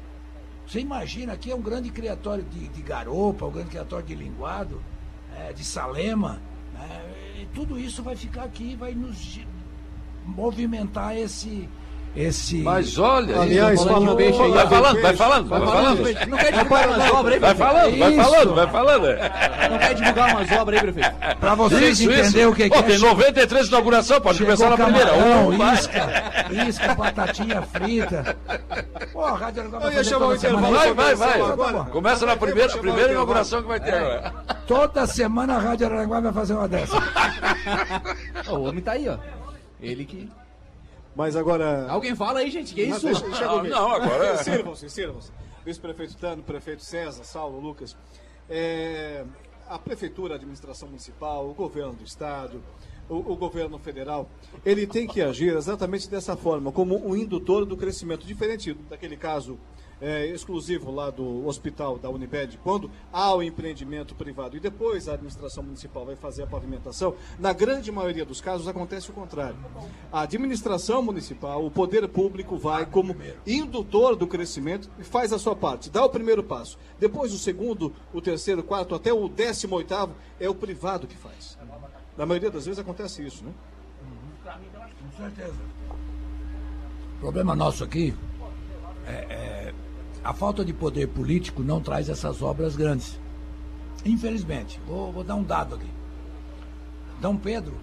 [0.66, 4.82] Você imagina, aqui é um grande criatório de, de garopa, um grande criatório de linguado,
[5.36, 6.42] é, de salema.
[6.74, 7.14] né?
[7.42, 9.40] E tudo isso vai ficar aqui, vai nos
[10.26, 11.70] movimentar esse.
[12.16, 15.68] Esse Mas olha, Aliás, falando de falando- peixe aí, vai falando, vai falando, vai Não
[15.68, 16.04] falando.
[16.06, 19.06] quer divulgar umas obras aí, Vai falando, vai falando, vai falando.
[19.08, 19.70] é.
[19.70, 21.16] Não quer divulgar umas obras aí, prefeito?
[21.40, 23.00] Para vocês entenderem o que, Pô, que tem é.
[23.00, 25.14] 93 inauguração, pode começar na primeira.
[25.14, 25.74] Um, vai.
[25.76, 26.14] isca,
[26.68, 28.38] isca, batatinha frita.
[29.12, 30.66] Pô, a Rádio Araguá vai fazer chamar o intervalo.
[30.80, 30.94] semana.
[30.96, 31.86] Vai, vai, vai.
[31.92, 34.34] Começa na primeira, primeira inauguração que vai ter agora.
[34.68, 36.96] Toda semana a Rádio Araranguá vai fazer uma dessa.
[38.50, 39.18] O homem tá aí, ó.
[39.82, 40.30] Ele que.
[41.16, 41.88] Mas agora.
[41.90, 43.06] Alguém fala aí, gente, que é Não, isso?
[43.06, 43.74] deixa- deixa Ah, comigo.
[43.76, 44.38] não, agora é.
[44.38, 45.32] Sirvam-se, sirvam-se.
[45.66, 47.96] Vice-prefeito Tano, prefeito César, Saulo, Lucas.
[48.50, 49.24] É,
[49.68, 52.62] a prefeitura, a administração municipal, o governo do estado,
[53.10, 54.30] o, o governo federal,
[54.64, 59.58] ele tem que agir exatamente dessa forma, como um indutor do crescimento, diferente daquele caso
[60.06, 65.14] é, exclusivo lá do hospital da Unibed, quando há o empreendimento privado e depois a
[65.14, 69.58] administração municipal vai fazer a pavimentação, na grande maioria dos casos acontece o contrário.
[70.12, 73.16] A administração municipal, o poder público vai como
[73.48, 76.78] indutor do crescimento e faz a sua parte, dá o primeiro passo.
[77.00, 81.18] Depois o segundo, o terceiro, o quarto, até o décimo oitavo é o privado que
[81.18, 81.58] faz.
[82.16, 83.52] Na maioria das vezes acontece isso, né?
[85.02, 85.56] Com certeza.
[87.18, 88.14] O problema nosso aqui
[89.08, 89.74] é, é
[90.26, 93.20] a falta de poder político não traz essas obras grandes.
[94.04, 94.82] Infelizmente.
[94.88, 95.90] Vou, vou dar um dado aqui.
[97.22, 97.76] Dom Pedro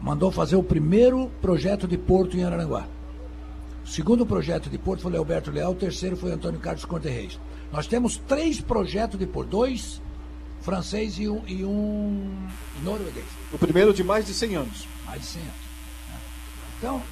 [0.00, 2.86] mandou fazer o primeiro projeto de porto em Araranguá.
[3.84, 7.40] O segundo projeto de porto foi Alberto Leal, o terceiro foi Antônio Carlos Conte Reis.
[7.72, 10.00] Nós temos três projetos de porto, dois
[10.60, 12.48] francês e um, e um
[12.84, 13.26] norueguês.
[13.52, 14.86] O primeiro de mais de 100 anos.
[15.06, 15.54] Mais de 100 anos.
[16.08, 16.20] né?
[16.78, 17.02] Então,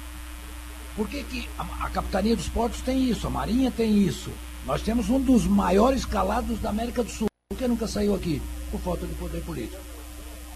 [0.95, 3.27] por que, que a, a Capitania dos Portos tem isso?
[3.27, 4.31] A Marinha tem isso?
[4.69, 7.27] Nós temos um dos maiores calados da América do Sul.
[7.57, 8.39] Que nunca saiu aqui?
[8.69, 9.81] Por falta de poder político.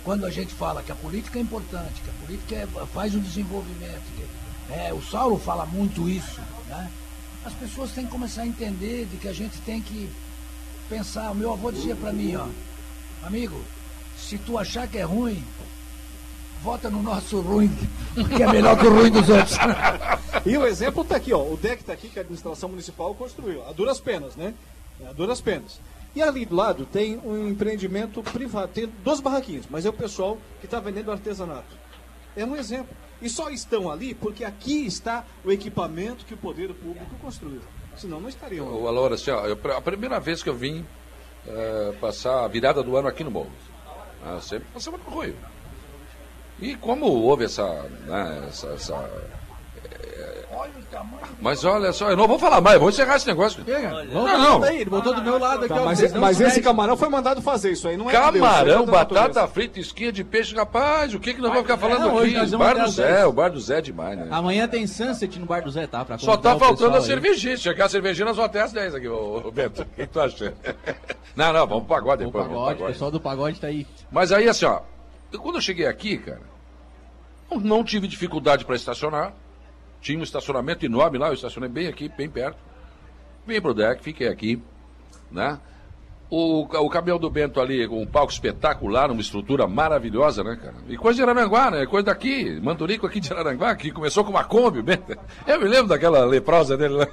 [0.03, 3.19] Quando a gente fala que a política é importante, que a política é- faz o
[3.19, 6.91] desenvolvimento, que- é, o Saulo fala muito isso, né?
[7.43, 10.07] as pessoas têm que começar a entender de que a gente tem que
[10.87, 11.31] pensar.
[11.31, 12.45] O meu avô dizia para mim, ó,
[13.25, 13.59] amigo,
[14.15, 15.43] se tu achar que é ruim,
[16.63, 17.69] vota no nosso ruim,
[18.35, 19.57] que é melhor que o ruim dos outros.
[20.45, 21.41] E o exemplo está aqui, ó.
[21.41, 23.65] O deck está aqui que a administração municipal construiu.
[23.65, 24.53] A duras penas, né?
[25.07, 25.79] A duras penas.
[26.13, 28.67] E ali do lado tem um empreendimento privado.
[28.73, 31.77] Tem duas barraquinhas, mas é o pessoal que está vendendo artesanato.
[32.35, 32.93] É um exemplo.
[33.21, 37.61] E só estão ali porque aqui está o equipamento que o poder público construiu.
[37.95, 38.67] Senão não estariam.
[38.67, 40.85] O Alora, assim, ó, eu- a primeira vez que eu vim
[41.47, 43.51] eh, passar a virada do ano aqui no Morro,
[44.25, 45.35] ah, sempre passava no Arroio.
[46.63, 47.65] E como houve essa,
[48.07, 49.09] né, essa, essa-
[50.55, 53.63] Olha o tamanho Mas olha só, eu não vou falar mais, vou encerrar esse negócio.
[53.65, 54.59] Vamos Não, não.
[54.59, 57.09] Daí, ele botou do meu lado aqui, Tá, mas não mas se esse camarão foi
[57.09, 60.23] mandado fazer isso aí, não é Deus, aí Camarão, é da batata frita, esquinha de
[60.23, 62.55] peixe, rapaz, o que que nós vamos ficar falando não, hoje aqui?
[62.55, 63.25] Bar do Zé, 10.
[63.25, 64.27] o Bar do Zé é demais, né?
[64.29, 66.05] Amanhã tem Sunset no Bar do Zé, tá?
[66.05, 67.57] Pra Só tá o faltando a cervejinha.
[67.57, 69.81] Chegar a cervejinha, nós vamos até às 10 aqui, ô, ô Bento.
[69.81, 70.53] O que tu acha?
[71.35, 72.45] Não, não, vamos pro pagode O depois.
[72.45, 73.87] pro pagode, o pessoal do pagode tá aí.
[74.11, 74.81] Mas aí, assim, ó,
[75.41, 76.41] quando eu cheguei aqui, cara,
[77.51, 79.33] não tive dificuldade para estacionar.
[80.01, 82.57] Tinha um estacionamento enorme lá, eu estacionei bem aqui, bem perto.
[83.45, 84.61] Vim pro deck, fiquei aqui,
[85.31, 85.59] né?
[86.29, 90.75] O, o caminhão do Bento ali, com um palco espetacular, uma estrutura maravilhosa, né, cara?
[90.87, 91.85] E coisa de Araranguá, né?
[91.85, 95.15] Coisa daqui, Manturico aqui de Araranguá, que começou com uma Kombi, Bento.
[95.45, 97.07] Eu me lembro daquela leprosa dele lá.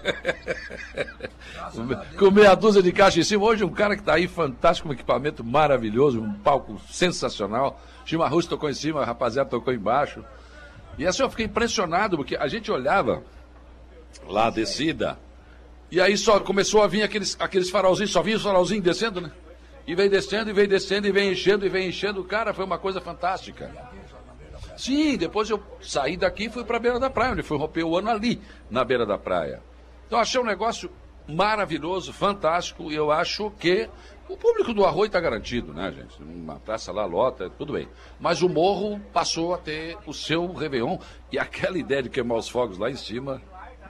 [2.18, 3.44] com meia dúzia de caixa em cima.
[3.44, 7.78] Hoje um cara que está aí, fantástico, um equipamento maravilhoso, um palco sensacional.
[8.10, 10.24] Chimarrus tocou em cima, a rapaziada tocou embaixo.
[10.98, 13.22] E assim eu fiquei impressionado, porque a gente olhava
[14.26, 15.16] lá a descida,
[15.90, 19.30] e aí só começou a vir aqueles, aqueles farolzinhos, só vinha os farolzinhos descendo, né?
[19.86, 22.22] E veio descendo, e veio descendo, e vem enchendo, e vem enchendo.
[22.24, 23.70] Cara, foi uma coisa fantástica.
[24.76, 27.84] Sim, depois eu saí daqui e fui para a beira da praia, onde fui romper
[27.84, 29.62] o ano ali, na beira da praia.
[30.06, 30.90] Então achei um negócio
[31.28, 33.88] maravilhoso, fantástico, e eu acho que
[34.30, 36.22] o público do Arroio está garantido, né, gente?
[36.22, 37.88] Uma praça lá lota, tudo bem.
[38.18, 40.98] Mas o morro passou a ter o seu Réveillon,
[41.32, 43.42] e aquela ideia de queimar os fogos lá em cima,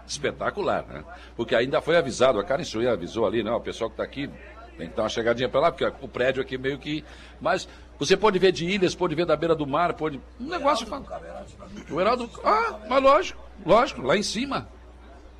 [0.06, 1.04] espetacular, né?
[1.36, 4.30] Porque ainda foi avisado, a Karen Suia avisou ali, não, o pessoal que está aqui
[4.78, 7.04] tem que dar uma chegadinha para lá, porque o prédio aqui meio que.
[7.38, 10.18] Mas você pode ver de ilhas, pode ver da beira do mar, pode.
[10.40, 10.86] Um negócio.
[11.90, 12.30] O Heraldo.
[12.42, 14.68] Ah, mas lógico, lógico, lá em cima.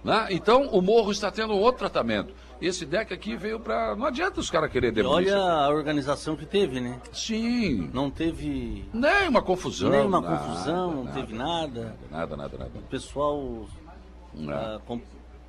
[0.05, 0.29] Né?
[0.31, 2.35] Então o morro está tendo outro tratamento.
[2.61, 3.97] Esse deck aqui veio para.
[3.97, 5.33] Não adianta os caras quererem E demolir.
[5.33, 7.01] olha a organização que teve, né?
[7.13, 7.91] Sim.
[7.93, 9.91] Não teve Nem uma confusão.
[9.91, 11.97] nenhuma nada, confusão, não nada, teve nada.
[12.11, 12.71] Nada, nada, nada.
[12.75, 13.67] O pessoal
[14.49, 15.01] ah, com-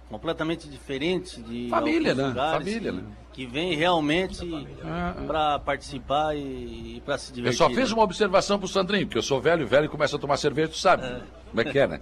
[0.09, 2.33] completamente diferente de Família, né?
[2.33, 3.03] Família, que, né?
[3.33, 7.57] que vem realmente Ah, para participar e, e para se Eu divertir.
[7.57, 7.95] só fiz né?
[7.95, 10.77] uma observação pro Sandrinho, porque eu sou velho, velho e começa a tomar cerveja, tu
[10.77, 11.03] sabe
[11.49, 12.01] como é que é, né?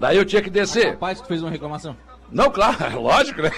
[0.00, 0.90] Daí eu tinha que descer.
[0.92, 1.96] Rapaz que fez uma reclamação.
[2.34, 3.50] Não, claro, lógico, né?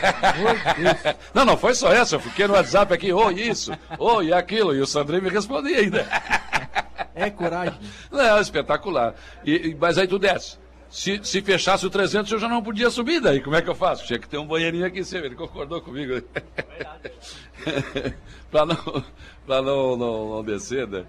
[1.33, 4.75] Não, não foi só essa, eu fiquei no WhatsApp aqui, ô isso, ô e aquilo,
[4.75, 6.07] e o Sandrinho me respondia ainda.
[7.15, 7.79] É coragem.
[8.11, 9.15] Não, espetacular.
[9.45, 10.59] E, mas aí tu desce.
[10.91, 13.41] Se, se fechasse o 300, eu já não podia subir daí.
[13.41, 14.07] Como é que eu faço?
[14.07, 15.27] Tinha que ter um banheirinho aqui em cima.
[15.27, 16.23] Ele concordou comigo.
[18.51, 19.05] para não,
[19.47, 21.05] pra não, não, não descer, né?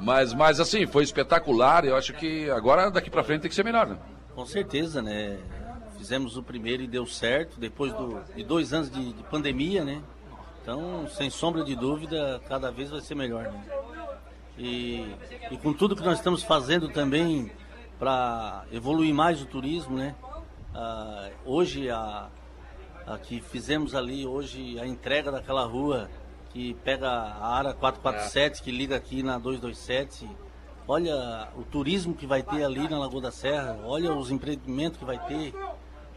[0.00, 1.84] Mas, mas assim, foi espetacular.
[1.84, 3.96] Eu acho que agora, daqui pra frente, tem que ser melhor, né?
[4.34, 5.38] Com certeza, né?
[6.00, 10.00] Fizemos o primeiro e deu certo, depois do- de dois anos de, de pandemia, né?
[10.62, 13.42] Então, sem sombra de dúvida, cada vez vai ser melhor.
[13.44, 13.64] Né?
[14.56, 15.14] E,
[15.50, 17.52] e com tudo que nós estamos fazendo também
[17.98, 20.14] para evoluir mais o turismo, né?
[20.74, 22.28] Ah, hoje, a,
[23.06, 26.08] a que fizemos ali, hoje, a entrega daquela rua
[26.48, 30.26] que pega a área 447, que liga aqui na 227.
[30.88, 35.04] Olha o turismo que vai ter ali na Lagoa da Serra, olha os empreendimentos que
[35.04, 35.54] vai ter.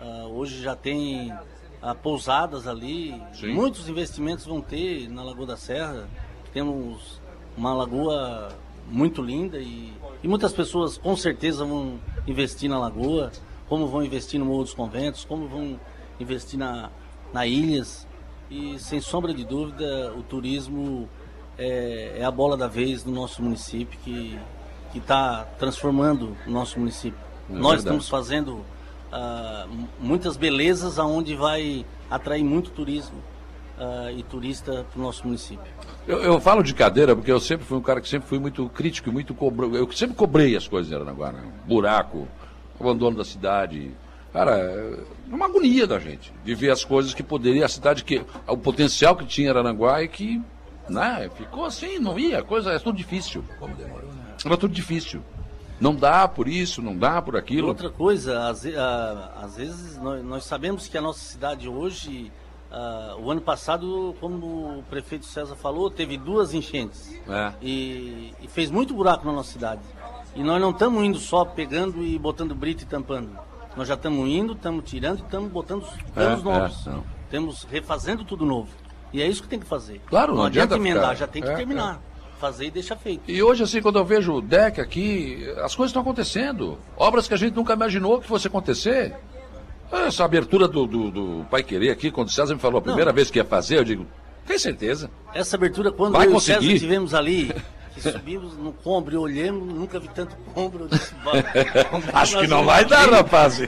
[0.04, 1.34] Ah, hoje já tem
[1.82, 3.54] ah, pousadas ali, Sim.
[3.54, 6.10] muitos investimentos vão ter na Lagoa da Serra.
[6.52, 7.22] Temos
[7.56, 8.50] uma lagoa
[8.90, 13.32] muito linda e, e muitas pessoas com certeza vão investir na lagoa,
[13.70, 15.80] como vão investir no Morro dos Conventos, como vão
[16.20, 16.90] investir na,
[17.32, 18.06] na Ilhas.
[18.52, 21.08] E sem sombra de dúvida, o turismo
[21.58, 24.38] é, é a bola da vez no nosso município que
[24.94, 27.18] está transformando o nosso município.
[27.50, 27.80] É Nós verdade.
[27.80, 28.66] estamos fazendo
[29.72, 33.18] m- muitas belezas aonde vai atrair muito turismo.
[33.78, 35.66] uh, e turista para o nosso município.
[36.08, 38.70] Eu, eu, falo de cadeira porque eu sempre fui um cara que sempre fui muito
[38.70, 39.76] crítico e muito cobro...
[39.76, 41.42] Eu sempre cobrei as coisas em Aranaguá, né?
[41.66, 42.28] Buraco,
[42.80, 43.92] abandono da cidade.
[44.32, 44.98] Cara, é
[45.28, 48.24] uma agonia da gente de ver as coisas que poderia, a cidade que.
[48.48, 50.42] o potencial que tinha Aranaguá e que.
[50.90, 53.44] Né, ficou assim, não ia, coisa, é tudo difícil.
[53.58, 54.36] Como demorou, né?
[54.46, 55.22] Era tudo difícil.
[55.80, 57.68] Não dá por isso, não dá por aquilo.
[57.68, 62.32] Outra coisa, às, às vezes nós, nós, sabemos que a nossa cidade hoje,
[62.72, 67.20] uh, o ano passado, como o prefeito César falou, teve duas enchentes.
[67.28, 67.54] É.
[67.62, 69.82] E, e, fez muito buraco na nossa cidade.
[70.36, 73.38] E nós não estamos indo só pegando e botando brito e tampando.
[73.76, 76.88] Nós já estamos indo, estamos tirando, estamos botando canos é, novos.
[76.88, 78.70] É, estamos refazendo tudo novo.
[79.12, 80.02] E é isso que tem que fazer.
[80.08, 81.16] Claro, não, não adianta emendar, ficar...
[81.16, 82.02] já tem que é, terminar.
[82.44, 83.22] Fazer e deixa feito.
[83.26, 86.78] E hoje, assim, quando eu vejo o deck aqui, as coisas estão acontecendo.
[86.98, 89.16] Obras que a gente nunca imaginou que fosse acontecer.
[89.90, 93.12] Essa abertura do, do, do Pai Querer aqui, quando o César me falou a primeira
[93.12, 93.16] Não.
[93.16, 94.06] vez que ia fazer, eu digo,
[94.46, 95.10] tem certeza.
[95.34, 96.56] Essa abertura, quando Vai eu conseguir.
[96.56, 97.50] e o César estivemos ali,
[97.98, 100.90] subimos no combro e olhamos, nunca vi tanto combro.
[100.90, 101.16] Disse,
[102.12, 103.62] Acho que não vai dar, rapaz.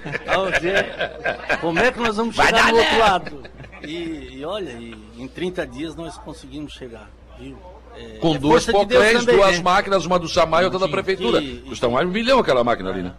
[1.62, 3.44] Como é que nós vamos chegar dar, do outro lado?
[3.84, 7.10] E, e olha, e, em 30 dias nós conseguimos chegar,
[7.40, 7.58] viu?
[7.96, 9.64] É, com é duas poclés, de duas né?
[9.64, 11.42] máquinas, uma do Samai e outra da prefeitura.
[11.42, 11.58] Que...
[11.62, 13.14] Custa mais um milhão aquela máquina ali, né?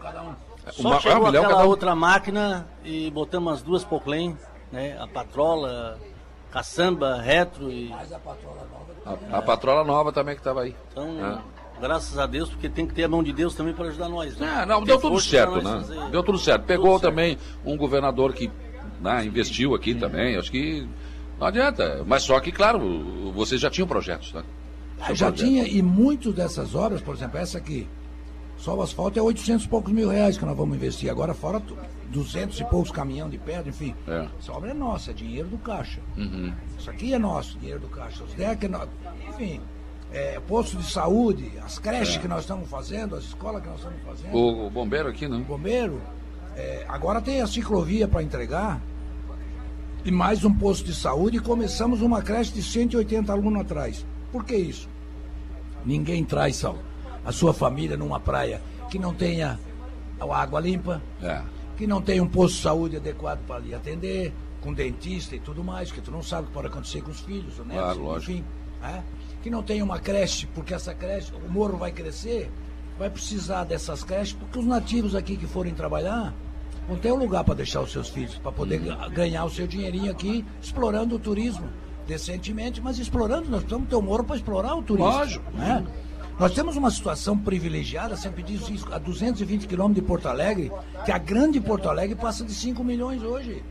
[0.00, 0.34] Cada um.
[0.70, 4.36] Só uma, chegou é um milhão aquela outra máquina e botamos as duas poclém,
[4.72, 4.96] né?
[4.98, 5.98] A patrola,
[6.50, 7.88] caçamba, retro e...
[7.88, 9.18] Mais a patrola nova.
[9.30, 10.74] A, a patrola nova também que estava aí.
[10.90, 11.42] Então...
[11.44, 11.58] É.
[11.80, 14.36] Graças a Deus, porque tem que ter a mão de Deus também para ajudar nós.
[14.36, 14.62] Né?
[14.62, 15.62] É, não, deu tudo certo, né?
[15.62, 16.10] Fazer...
[16.10, 16.64] Deu tudo certo.
[16.64, 17.60] Pegou tudo também certo.
[17.64, 18.50] um governador que
[19.00, 20.00] né, investiu aqui Sim.
[20.00, 20.36] também.
[20.36, 20.88] Acho que
[21.38, 22.04] não adianta.
[22.06, 24.42] Mas só que, claro, vocês já tinham projetos, né?
[25.06, 25.46] Seu já projeto.
[25.46, 27.88] tinha, e muitas dessas obras, por exemplo, essa aqui,
[28.56, 31.08] só o asfalto é 800 e poucos mil reais que nós vamos investir.
[31.08, 31.62] Agora, fora
[32.10, 33.94] 200 e poucos caminhão de pedra, enfim.
[34.06, 34.26] É.
[34.38, 36.00] Essa obra é nossa, é dinheiro do caixa.
[36.16, 36.52] Uhum.
[36.76, 38.24] Isso aqui é nosso, dinheiro do caixa.
[38.24, 38.88] Os DEC é nosso.
[39.28, 39.60] Enfim,
[40.12, 42.18] é, posto de saúde, as creches é.
[42.18, 44.34] que nós estamos fazendo, as escolas que nós estamos fazendo.
[44.34, 45.38] O, o bombeiro aqui, não?
[45.38, 46.00] O bombeiro.
[46.56, 48.80] É, agora tem a ciclovia para entregar
[50.04, 54.06] e mais um posto de saúde e começamos uma creche de 180 alunos atrás.
[54.30, 54.88] Por que isso?
[55.84, 56.64] Ninguém traz
[57.24, 59.58] a sua família numa praia que não tenha
[60.20, 61.42] água limpa, é.
[61.76, 65.62] que não tenha um posto de saúde adequado para lhe atender, com dentista e tudo
[65.62, 67.74] mais, que tu não sabe o que pode acontecer com os filhos, né?
[67.74, 68.44] Claro, enfim.
[68.82, 69.02] É?
[69.42, 72.50] Que não tenha uma creche, porque essa creche, o morro vai crescer,
[72.98, 76.34] vai precisar dessas creches, porque os nativos aqui que forem trabalhar,
[76.88, 80.10] não tem um lugar para deixar os seus filhos, para poder ganhar o seu dinheirinho
[80.10, 81.68] aqui, explorando o turismo
[82.06, 85.10] decentemente, mas explorando, nós precisamos ter um morro para explorar o turismo.
[85.10, 85.56] Lógico.
[85.56, 85.86] Né?
[86.38, 90.72] Nós temos uma situação privilegiada, sempre diz isso, a 220 quilômetros de Porto Alegre,
[91.04, 93.62] que a grande Porto Alegre passa de 5 milhões hoje.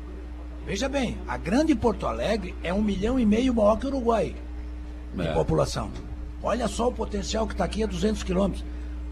[0.66, 4.36] Veja bem, a grande Porto Alegre é um milhão e meio maior que o Uruguai
[5.16, 5.34] de é.
[5.34, 5.90] população.
[6.44, 8.64] Olha só o potencial que está aqui a 200 quilômetros.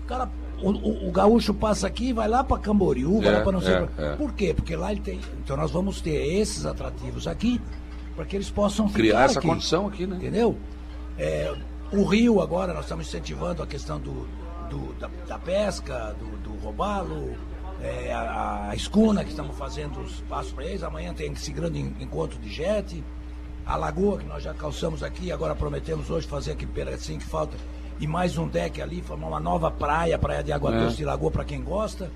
[0.04, 0.30] O cara
[0.66, 3.52] o, o, o, gaúcho passa aqui e vai lá para Camboriú, vai é, lá para
[3.52, 3.76] não sei.
[3.76, 4.16] É, é.
[4.16, 4.52] Por quê?
[4.52, 5.22] Porque lá ele tem.
[5.44, 7.62] Então nós vamos ter esses atrativos aqui
[8.16, 10.16] para que eles possam criar essa aqui, condição aqui, né?
[10.16, 10.58] Entendeu?
[11.20, 11.54] É,
[11.92, 14.28] o rio agora nós estamos incentivando a questão do,
[14.70, 17.36] do da, da, pesca, do, do robalo,
[17.80, 20.82] é, a, a, escuna que estamos fazendo os passos para eles.
[20.82, 23.04] Amanhã tem esse grande encontro de jet.
[23.68, 27.56] A lagoa que nós já calçamos aqui, agora prometemos hoje fazer aqui assim que falta
[28.00, 31.06] e mais um deck ali, formar uma nova praia, praia de água doce é.
[31.06, 32.12] lagoa para quem gosta.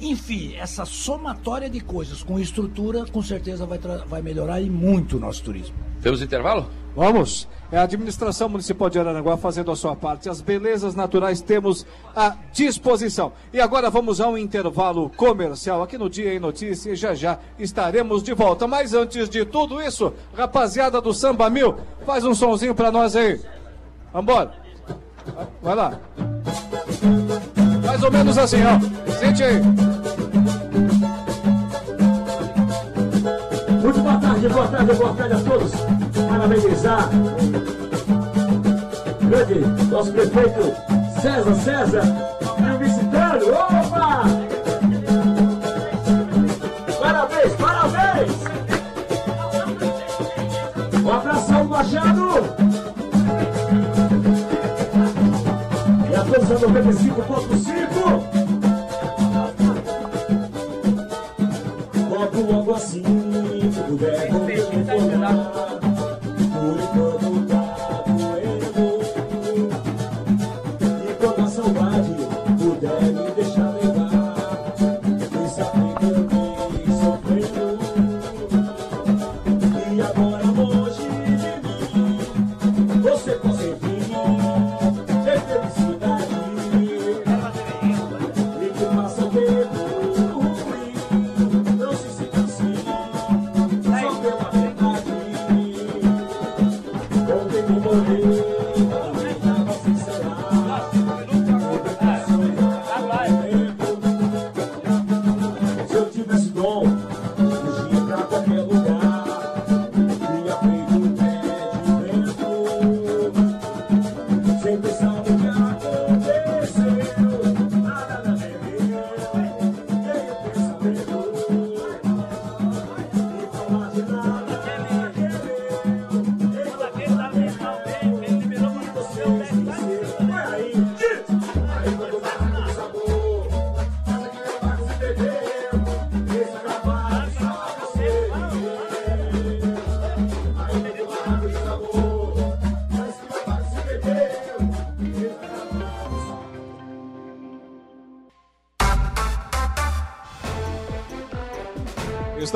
[0.00, 5.20] Enfim, essa somatória de coisas com estrutura, com certeza vai, vai melhorar e muito o
[5.20, 5.76] nosso turismo.
[6.00, 6.68] Temos intervalo?
[6.96, 7.48] Vamos.
[7.70, 10.28] É a administração municipal de Aranaguá fazendo a sua parte.
[10.28, 13.32] As belezas naturais temos à disposição.
[13.52, 16.98] E agora vamos a um intervalo comercial aqui no Dia em Notícias.
[16.98, 18.66] Já já estaremos de volta.
[18.66, 23.40] Mas antes de tudo isso, rapaziada do Samba Mil, faz um sonzinho para nós aí.
[24.12, 24.61] Vambora.
[25.62, 25.92] Vai lá.
[27.84, 29.12] Mais ou menos assim, ó.
[29.12, 29.62] Sente aí.
[33.82, 35.72] Muito boa tarde, boa tarde, boa tarde a todos.
[36.28, 37.08] Parabenizar.
[39.22, 40.74] Grande nosso prefeito
[41.20, 42.02] César César
[42.58, 43.52] e o visitando.
[43.52, 44.41] Opa!
[56.52, 57.22] Força 95.5.
[62.10, 63.02] Logo, logo assim,
[63.88, 64.28] puder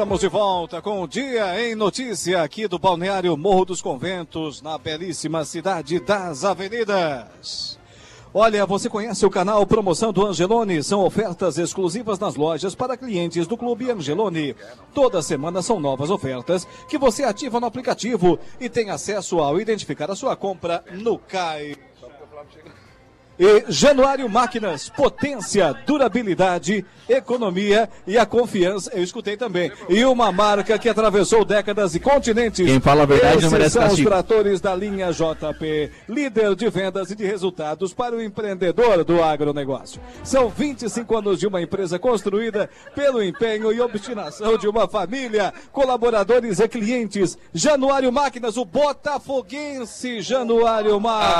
[0.07, 4.79] Estamos de volta com o Dia em Notícia aqui do Balneário Morro dos Conventos, na
[4.79, 7.77] belíssima cidade das Avenidas.
[8.33, 10.81] Olha, você conhece o canal Promoção do Angelone?
[10.81, 14.55] São ofertas exclusivas nas lojas para clientes do Clube Angelone.
[14.95, 20.09] Toda semana são novas ofertas que você ativa no aplicativo e tem acesso ao identificar
[20.09, 21.75] a sua compra no CAI.
[23.38, 29.70] E Januário Máquinas, potência, durabilidade, economia e a confiança, eu escutei também.
[29.88, 32.66] E uma marca que atravessou décadas e continentes.
[32.66, 36.68] Quem fala a verdade não Esses merece são os tratores da linha JP, líder de
[36.70, 40.01] vendas e de resultados para o empreendedor do agronegócio.
[40.25, 46.59] São 25 anos de uma empresa construída pelo empenho e obstinação de uma família, colaboradores
[46.59, 47.37] e clientes.
[47.53, 51.37] Januário Máquinas, o botafoguense Januário Máquinas.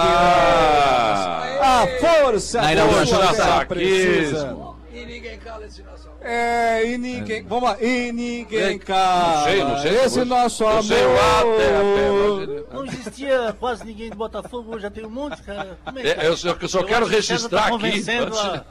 [1.59, 3.67] A força Na inauguração da Saquismo.
[3.69, 4.57] precisa.
[4.93, 6.11] E ninguém cala esse nação.
[6.23, 7.43] É, e ninguém.
[7.45, 9.37] Vamos lá, e ninguém cala.
[9.37, 9.97] Não sei, não sei.
[10.05, 10.83] Esse nosso eu amor.
[10.85, 15.43] sei o até, até, Não existia quase ninguém de Botafogo, hoje já tem um monte,
[15.43, 15.79] cara.
[15.85, 17.77] Como é que- É, eu só- eu só quero acho que o César registrar tá
[17.77, 18.65] aqui, antes- a-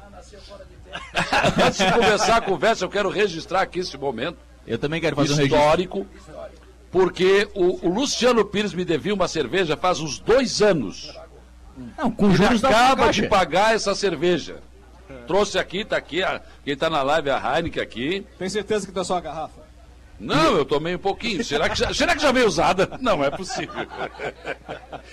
[1.67, 5.33] Antes de começar a conversa, eu quero registrar aqui esse momento Eu também quero fazer
[5.33, 5.59] um registro.
[5.59, 6.07] histórico,
[6.91, 11.13] porque o, o Luciano Pires me devia uma cerveja faz uns dois anos.
[11.97, 14.57] Não, com Ele juros acaba de pagar essa cerveja.
[15.27, 18.25] Trouxe aqui, tá aqui, a, quem tá na live é a Heineken aqui.
[18.37, 19.65] Tem certeza que tá só uma garrafa?
[20.19, 21.43] Não, eu tomei um pouquinho.
[21.43, 22.89] Será que já, será que já veio usada?
[23.01, 23.85] Não, é possível.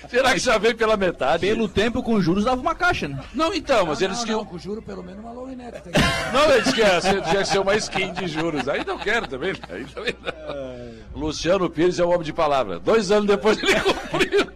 [0.09, 1.45] será que já veio pela metade?
[1.45, 3.21] Pelo tempo com juros dava uma caixa, né?
[3.35, 4.33] Não, então, mas eles não, que.
[4.33, 5.33] não, com juro pelo menos uma.
[5.73, 6.01] Tem que...
[6.33, 8.69] Não, eles querem ser, tinha que ser uma skin de juros.
[8.69, 9.53] Aí não quero também.
[9.69, 11.21] Aí também não.
[11.21, 12.79] Luciano Pires é um homem de palavra.
[12.79, 14.47] Dois anos depois ele cumpriu,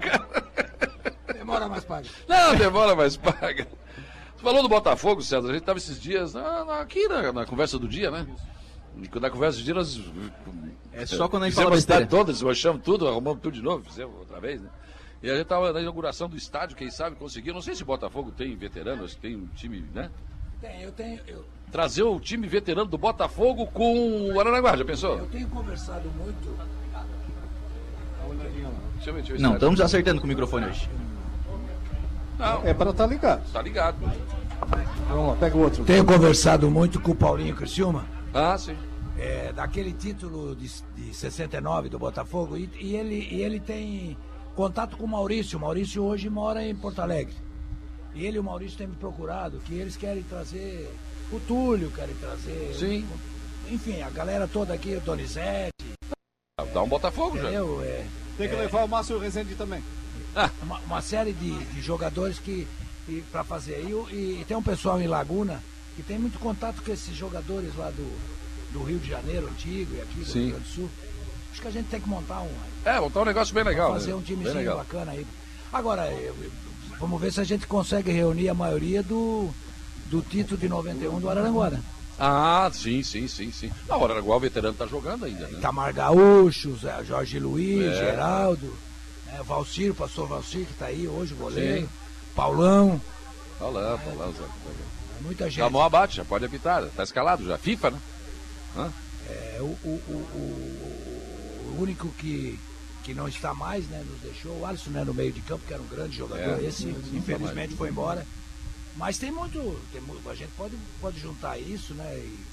[1.86, 2.08] paga.
[2.28, 3.66] Não, demora, mas paga.
[4.36, 5.48] Você falou do Botafogo, César.
[5.48, 8.26] A gente estava esses dias na- na- aqui na, na conversa do dia, né?
[8.96, 10.00] E Na conversa do dia nós.
[10.92, 12.06] É só quando a gente fizemos a cidade besteira.
[12.24, 14.68] toda, desmanchamos tudo, arrumamos tudo de novo, fizemos outra vez, né?
[15.22, 17.52] E a gente estava na inauguração do estádio, quem sabe conseguiu.
[17.54, 20.10] Não sei se Botafogo tem veterano, acho que tem um time, né?
[20.60, 25.18] Tem, eu tenho, eu, Trazer o time veterano do Botafogo com o Aranaguá, já pensou?
[25.18, 26.56] eu tenho conversado muito.
[28.94, 30.88] Deixa eu ver, deixa eu ver Não, estamos acertando com o microfone hoje.
[32.38, 33.50] Não, É para estar ligado.
[33.52, 33.96] tá ligado.
[35.08, 35.84] Vamos lá, pega o outro.
[35.84, 38.06] Tenho conversado muito com o Paulinho Criciúma.
[38.34, 38.76] Ah, sim.
[39.18, 44.16] é, daquele título de, de 69 do Botafogo e, e ele, e ele tem
[44.54, 45.58] contato com o Maurício.
[45.58, 47.34] O Maurício hoje mora em Porto Alegre.
[48.14, 50.90] E ele e o Maurício têm me procurado que eles querem trazer
[51.30, 52.74] o Túlio, querem trazer.
[52.74, 53.06] Sim.
[53.70, 55.72] Enfim, a galera toda aqui, o Donizete,
[56.72, 57.50] Dá um Botafogo já.
[57.50, 58.06] É,
[58.38, 59.82] Tem que levar o Márcio Rezende também.
[60.62, 62.66] uma, uma série de, de jogadores que
[63.30, 63.84] para fazer.
[63.88, 65.62] E, o- e tem um pessoal em Laguna
[65.94, 68.18] que tem muito contato com esses jogadores lá do,
[68.72, 70.40] do Rio de Janeiro antigo e aqui do Sim.
[70.40, 70.90] Rio Grande do Sul.
[71.52, 72.50] Acho que a gente tem que montar um,
[72.84, 73.92] É, montar um negócio bem legal.
[73.92, 74.14] fazer né?
[74.14, 75.26] um Bem timezinho bacana aí.
[75.72, 76.50] Agora, eu- eu-
[77.00, 79.48] vamos ver se a gente consegue reunir a maioria do,
[80.06, 81.72] do título de 91 do Araranguá.
[82.18, 83.70] Ah, sim, sim, sim, sim.
[83.88, 85.58] Na hora o veterano tá jogando ainda, né?
[85.60, 87.94] Tamar Gaúcho, Jorge Luiz, É.
[87.94, 88.74] Geraldo,
[89.36, 91.88] né, Valcir, pastor Valcir, que está aí hoje, o goleiro,
[92.34, 93.00] Paulão,
[93.58, 94.44] Tá lá, tá lá, Zé.
[95.22, 95.56] muita gente.
[95.56, 96.84] Já mão abate, já pode apitar.
[96.90, 97.56] Tá escalado já.
[97.56, 98.00] FIFA, né?
[99.28, 102.58] É, o, o, o- o- único que,
[103.02, 105.72] que não está mais, né, nos deixou, o Alisson né, no meio de campo, que
[105.72, 108.26] era um grande jogador, É, esse sim, sim, infelizmente foi embora.
[108.94, 109.58] Mas tem muito,
[109.92, 112.14] tem mu- a gente pode, pode juntar isso, né?
[112.14, 112.44] E,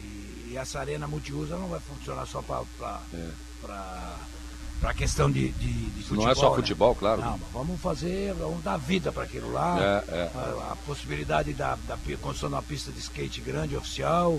[0.00, 3.30] e- e essa arena multiuso não vai funcionar só para É.
[4.82, 6.24] para questão de, de, de futebol.
[6.24, 6.56] Não é só né?
[6.56, 7.22] futebol, claro.
[7.22, 9.78] Não, mas vamos fazer, vamos dar vida para aquilo lá.
[9.80, 10.30] É, é.
[10.34, 14.38] A, a possibilidade da, da construção de uma pista de skate grande oficial,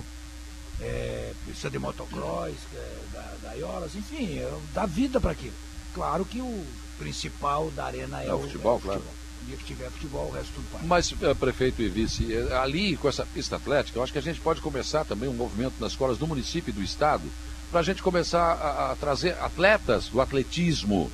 [0.82, 5.56] é, pista de motocross, é, da, da Iolas, enfim, é, dar vida para aquilo.
[5.96, 6.66] Claro que o,
[6.98, 9.02] principal da arena é, É o futebol, claro.
[9.42, 10.84] O dia que tiver futebol, o resto tudo para.
[10.84, 14.22] Mas, eh, prefeito e vice, eh, ali com essa pista atlética, eu acho que a
[14.22, 17.30] gente pode começar também um movimento nas escolas do município e do estado,
[17.74, 21.12] para a gente começar a, a trazer atletas do atletismo,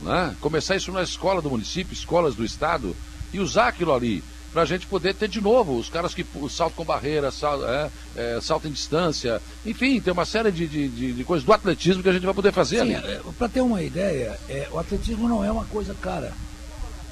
[0.00, 0.34] né?
[0.40, 2.96] começar isso na escola do município, escolas do estado,
[3.30, 6.48] e usar aquilo ali, para a gente poder ter de novo os caras que o
[6.48, 11.12] salto com barreira, sal, é, é, salto em distância, enfim, tem uma série de, de,
[11.12, 12.94] de- coisas do atletismo que a gente vai poder fazer ali.
[13.38, 16.32] Para ter uma ideia, é, o atletismo não é uma coisa cara.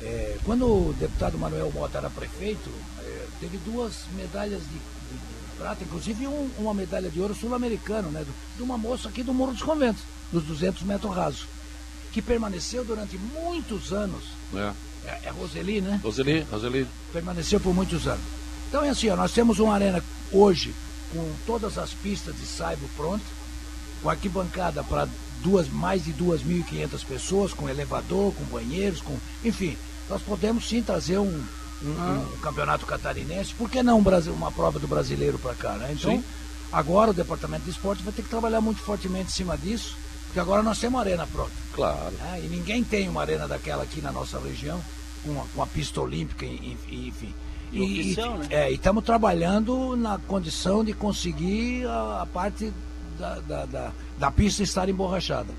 [0.03, 2.71] É, quando o deputado Manuel Mota era prefeito,
[3.01, 4.79] é, teve duas medalhas de, de-
[5.19, 8.25] de prata, inclusive um- uma medalha de ouro sul-americano, né,
[8.57, 11.47] de uma moça aqui do Morro dos Conventos, dos 200 metros rasos,
[12.13, 14.25] que permaneceu durante muitos anos.
[14.53, 14.75] né?
[15.05, 16.01] É, é Roseli, né?
[16.03, 18.25] Roseli, Roseli, permaneceu por muitos anos.
[18.69, 20.75] Então é assim, ó, nós temos uma arena hoje
[21.13, 23.25] com todas as pistas de saibo pronto,
[24.03, 25.09] com arquibancada para
[25.43, 29.77] duas, mais de 2.500 pessoas, com elevador, com banheiros, com, enfim,
[30.09, 31.45] nós podemos sim trazer um,
[31.83, 35.73] um- um campeonato catarinense, por que não um Brasil, uma prova do brasileiro para cá,
[35.75, 35.95] né?
[35.99, 36.25] Então, Sim.
[36.73, 40.41] agora o departamento de esporte vai ter que trabalhar muito fortemente em cima disso, porque
[40.41, 41.53] agora nós temos uma arena pronta.
[41.73, 42.11] claro.
[42.13, 42.41] né?
[42.43, 44.81] E ninguém tem uma arena daquela aqui na nossa região,
[45.23, 47.35] com uma, pista olímpica, e- e- enfim.
[47.73, 48.47] E oficial, né?
[48.51, 52.73] é, e estamos trabalhando na condição de conseguir a, a parte
[53.17, 55.53] da, da, da, da pista estar emborrachada.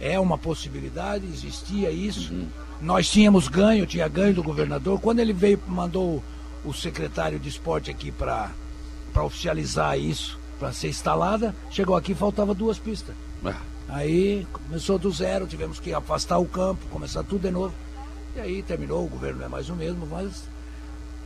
[0.00, 2.32] É uma possibilidade, existia isso.
[2.80, 5.00] Nós tínhamos ganho, tinha ganho do governador.
[5.00, 6.22] Quando ele veio, mandou
[6.64, 8.50] o secretário de esporte aqui para
[9.16, 13.14] oficializar isso, para ser instalada, chegou aqui faltava duas pistas.
[13.44, 13.56] Ah,
[13.88, 17.74] Aí começou do zero, tivemos que afastar o campo, começar tudo de novo.
[18.36, 20.44] E aí terminou, o governo não é mais o mesmo, mas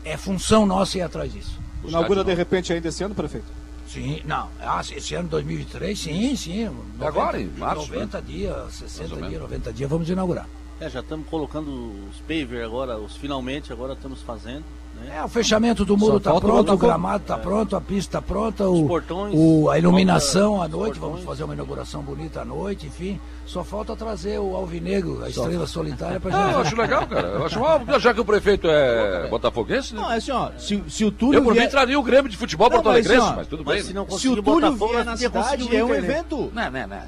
[0.05, 1.59] é função nossa ir atrás disso.
[1.85, 3.47] Inaugura de repente ainda esse ano, prefeito?
[3.93, 4.49] Sim, não.
[4.59, 6.65] Ah, esse ano 2023, sim, sim.
[6.65, 9.43] 90, agora, em março, 90 dias, Mais 60 ou dias, menos.
[9.43, 10.47] 90 dias, vamos inaugurar.
[10.85, 11.69] É, já estamos colocando
[12.11, 14.65] os paver agora, os finalmente agora estamos fazendo.
[15.01, 15.17] Né?
[15.17, 18.19] É, o fechamento do muro Só está o pronto, o gramado está pronto, a pista
[18.19, 21.55] está pronta, Os o, portões, o- a iluminação falta à noite, os vamos fazer uma
[21.55, 23.19] inauguração bonita à noite, enfim.
[23.47, 26.67] Só falta trazer o Alvinegro, a estrela solitária, para Ah, eu gente.
[26.67, 27.27] acho legal, cara.
[27.29, 30.01] Eu acho mal, já que o prefeito é botafoguense, né?
[30.03, 32.31] Não, é assim, ó, se, se o Túlio Eu por mim vier, traria o Grêmio
[32.31, 33.85] de futebol Porto mas, Alegrense, mas tudo Mas bem.
[33.85, 36.51] se não se o Túlio Botafogo, vier na cidade é o um evento.
[36.53, 37.03] Não, não, não.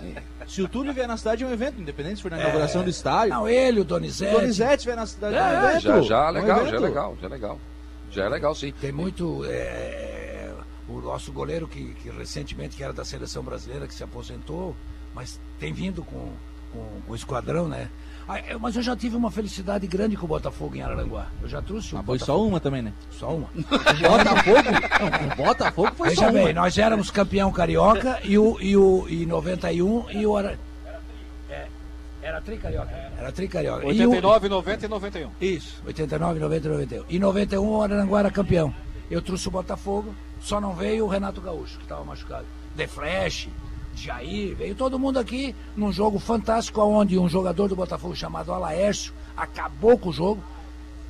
[0.47, 2.91] Se o Túlio vier na cidade é um evento, independente se for na inauguração do
[2.91, 3.35] estádio.
[3.35, 5.81] Não, ele, o Se o Donizete, Donizete vier na cidade é um É, evento.
[5.83, 6.83] já, já é um legal, já é evento.
[6.83, 7.61] legal, já é legal.
[8.11, 8.73] Já é legal, sim.
[8.81, 9.45] Tem muito.
[9.47, 10.51] é,
[10.89, 14.77] o nosso goleiro que, que recentemente que era da seleção brasileira, que se aposentou,
[15.15, 16.33] mas tem vindo com,
[16.73, 17.89] com, com o esquadrão, né?
[18.27, 21.27] Ah, mas eu já tive uma felicidade grande com o Botafogo em Araranguá.
[21.43, 22.39] Eu já trouxe o Mas foi Botafogo.
[22.41, 22.93] só uma também, né?
[23.11, 23.47] Só uma.
[23.55, 23.61] O
[24.09, 24.63] Botafogo,
[25.01, 26.45] não, o Botafogo foi Veja só uma.
[26.45, 30.59] bem, nós éramos campeão carioca e o, e o e 91 e o Ara...
[31.51, 31.67] é,
[32.23, 32.91] era tricarioca.
[33.19, 33.83] Era tricarioca.
[33.93, 35.31] E o- 89, 90 e 91.
[35.41, 37.05] Isso, 89, 90 e 91.
[37.11, 38.75] Em 91 o Araranguá era campeão.
[39.11, 42.47] Eu trouxe o Botafogo, só não veio o Renato Gaúcho, que estava machucado.
[42.75, 43.49] The Flash,
[43.97, 49.13] Jair, veio todo mundo aqui num jogo fantástico, onde um jogador do Botafogo chamado Alaércio
[49.37, 50.43] acabou com o jogo.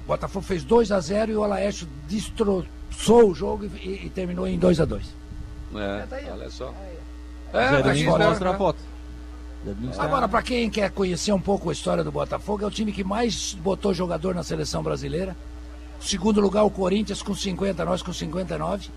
[0.05, 4.47] O Botafogo fez 2 a 0 e o Alaércio destroçou o jogo e, e- terminou
[4.47, 5.07] em 2 a 2
[5.75, 6.73] É, tá aí, olha só.
[7.53, 8.27] Zé É, Domingos aqui, né?
[8.29, 8.79] mostra a foto.
[9.97, 12.93] Tá- Agora, para quem quer conhecer um pouco a história do Botafogo, é o time
[12.93, 15.35] que mais botou jogador na seleção brasileira.
[16.01, 18.89] Segundo lugar, o Corinthians com 50, nós com 59.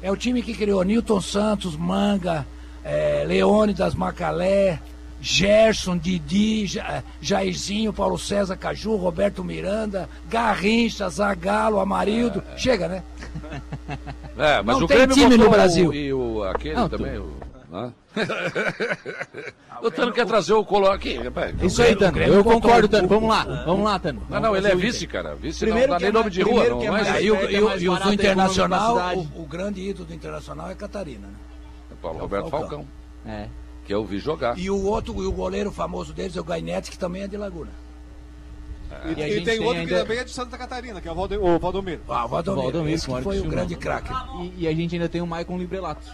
[0.00, 2.46] É o time que criou Newton Santos, Manga,
[2.84, 4.78] é, Leônidas Macalé,
[5.20, 12.42] Gerson, Didi, Ja- Jairzinho, Paulo César Caju, Roberto Miranda, Garrincha, Zagalo, Amarildo.
[12.56, 13.02] Chega, né?
[14.36, 15.90] É, mas Não o tem Grêmio time no Brasil.
[15.90, 17.32] o- E o, aquele Não, também, o...
[17.70, 17.92] né?
[19.82, 21.16] o Tano quer trazer o Colo aqui.
[21.18, 21.54] rapaz.
[21.62, 22.18] Isso aí, O Tano.
[22.18, 23.06] Eu concordo, o- Tano.
[23.06, 24.22] o- Vamos lá, vamos lá, Tano.
[24.28, 25.34] Não, não, ele é o vice, cara.
[25.34, 26.82] Vice Primeiro não dá nem é nome de rua, não.
[26.82, 30.14] é mais- o, é e o- e o do Internacional, o, o grande ídolo do
[30.14, 31.34] Internacional é Catarina, né?
[32.02, 32.68] Paulo É Roberto Falcão.
[32.68, 32.86] Falcão,
[33.32, 33.48] É.
[33.86, 34.58] que eu vi jogar.
[34.58, 37.36] E o outro, e o goleiro famoso deles é o Gainete, que também é de
[37.36, 37.70] Laguna.
[39.06, 41.00] E, E a e gente tem tem outro ainda- que também é de Santa Catarina,
[41.00, 42.02] que é o, Valde, o Valdomiro.
[42.08, 44.12] Ah, o Valdomiro, Valdomiro, esse que foi o grande craque.
[44.42, 46.06] E, e a gente ainda tem o Maicon Librelato.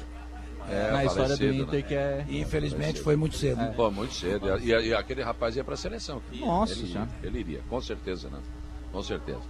[0.71, 1.83] É, na história do falecido, Inter, né?
[1.89, 2.25] que é.
[2.29, 3.61] E infelizmente foi muito cedo.
[3.63, 3.67] É.
[3.73, 4.59] Pô, muito cedo.
[4.61, 6.21] E, e- e aquele rapaz ia pra seleção.
[6.35, 7.09] Nossa ele, Senhora.
[7.23, 8.39] ele iria, com certeza, né?
[8.93, 9.41] Com certeza.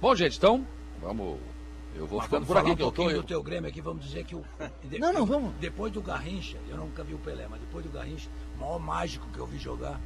[0.00, 0.64] Bom, gente, então,
[1.02, 1.38] vamos.
[1.94, 3.08] Eu vou Mas ficando por aqui um que eu tô.
[3.10, 4.42] Eu, do teu Grêmio aqui, vamos dizer que o...
[4.82, 5.52] de- Não, não, vamos.
[5.60, 9.26] Depois do Garrincha, eu nunca vi o Pelé, mas depois do Garrincha, o maior mágico
[9.32, 10.00] que eu vi jogar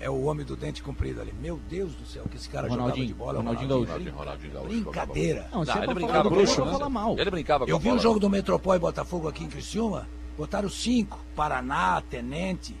[0.00, 1.32] é o homem do dente comprido ali.
[1.40, 3.32] Meu Deus do céu, que esse cara Ronaldinho, jogava de bola.
[3.34, 4.12] o Ronaldinho Ronaldinho.
[4.12, 4.68] Ronaldinho, Ronaldinho Gaúcho.
[4.90, 5.48] Brincadeira.
[5.52, 6.70] Não, Não, é ele brincava com bem, a eu bola.
[6.70, 7.18] vou falar mal.
[7.18, 10.68] Ele brincava com Eu vi um jogo do Metropó e Botafogo aqui em Criciúma, botaram
[10.68, 12.74] cinco, Paraná, Tenente,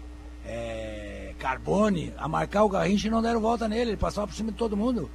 [0.44, 4.50] é, Carbone a marcar o Garrincha e não deram volta nele, ele passava por cima
[4.50, 5.08] de todo mundo.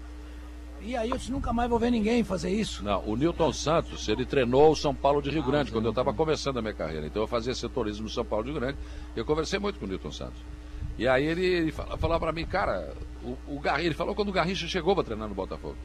[0.87, 2.81] E aí eu disse, nunca mais vou ver ninguém fazer isso.
[2.81, 6.13] Não, o Newton Santos, ele treinou o São Paulo de Rio Grande, quando eu estava
[6.13, 7.05] começando a minha carreira.
[7.05, 8.77] Então eu fazia setorismo no São Paulo de Rio Grande.
[9.13, 10.39] Eu conversei muito com o Newton Santos.
[10.97, 14.29] E aí ele, ele fala, falava para mim, cara, o, o Garrincha, ele falou quando
[14.29, 15.75] o Garrincha chegou para treinar no Botafogo.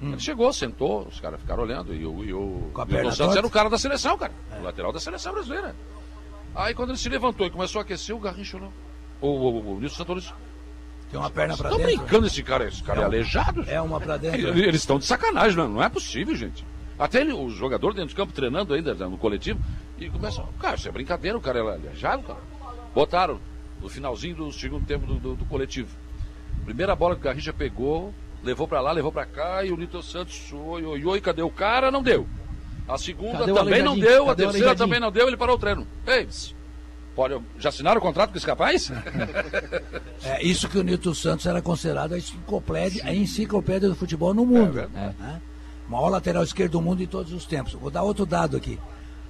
[0.00, 3.38] Ele chegou, sentou, os caras ficaram olhando, e o, e o a Newton Santos torta?
[3.38, 4.32] era o cara da seleção, cara.
[4.60, 5.74] O lateral da seleção brasileira.
[6.54, 8.72] Aí quando ele se levantou e começou a aquecer, o Garrincha olhou.
[9.20, 10.32] O, o, o Nilson Santos
[11.10, 11.98] Tem uma perna pra estão dentro.
[12.02, 13.64] brincando esse cara, esse cara é, É aleijado.
[13.68, 14.40] É uma pra dentro.
[14.40, 16.64] Eles eles estão de sacanagem, não, não é possível, gente.
[16.98, 19.60] Até ele, o jogador dentro do campo treinando ainda né, no coletivo
[19.98, 22.38] e começa, cara, isso é brincadeira, o cara é aleijado, cara.
[22.94, 23.38] Botaram
[23.80, 25.88] no finalzinho do segundo tempo do, do- do coletivo.
[26.64, 30.02] Primeira bola que o Garrincha pegou, levou pra lá, levou pra cá e o Nilton
[30.02, 31.90] Santos, oi, oi, oi, cadê o cara?
[31.90, 32.26] Não deu.
[32.88, 35.58] A segunda também não deu, a Cadê o terceira também não deu, ele parou o
[35.58, 35.86] treino.
[36.06, 36.26] Ei,
[37.16, 38.92] pode, já assinaram o contrato com esse rapaz?
[40.24, 44.44] É isso que o Nilton Santos era considerado a enciclopédia, a enciclopédia do futebol no
[44.44, 44.80] mundo.
[44.80, 45.40] É né?
[45.88, 47.74] Maior lateral esquerdo do mundo em todos os tempos.
[47.74, 48.78] Vou dar outro dado aqui.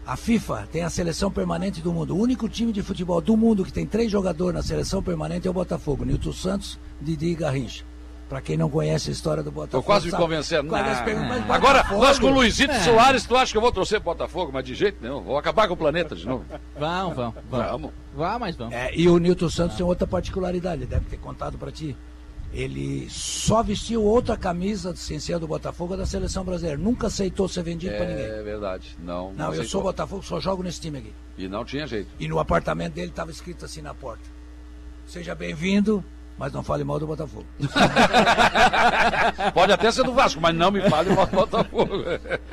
[0.06, 2.16] A FIFA tem a seleção permanente do mundo.
[2.16, 5.50] O único time de futebol do mundo que tem três jogadores na seleção permanente é
[5.50, 6.04] o Botafogo.
[6.04, 7.84] Nilton Santos, Didi e Garrincha.
[8.28, 9.82] Pra quem não conhece a história do Botafogo.
[9.82, 10.68] Tô quase me convencendo.
[11.04, 12.80] Perguntam, mas Agora, nós com o Luizito É.
[12.80, 14.50] Soares, tu acha que eu vou torcer Botafogo?
[14.52, 15.20] Mas de jeito nenhum.
[15.20, 16.44] Vou acabar com o planeta de novo.
[16.76, 17.62] Vão, vão, vão.
[17.62, 17.90] Vamos.
[18.16, 18.72] Vá, mas vão.
[18.72, 21.96] É, e o Nilton Santos tem outra particularidade, ele deve ter contado pra ti.
[22.52, 26.76] Ele só vestiu outra camisa sem ser do Botafogo da seleção brasileira.
[26.80, 28.24] Nunca aceitou ser vendido pra ninguém.
[28.24, 28.96] É verdade.
[29.04, 29.68] Não, Não, eu aceitou.
[29.70, 31.12] sou Botafogo, só jogo nesse time aqui.
[31.38, 32.08] E não tinha jeito.
[32.18, 34.22] E no apartamento dele estava escrito assim na porta:
[35.06, 36.02] Seja bem-vindo,
[36.38, 37.46] mas não fale mal do Botafogo.
[39.54, 42.04] Pode até ser do Vasco, mas não me fale mal do Botafogo.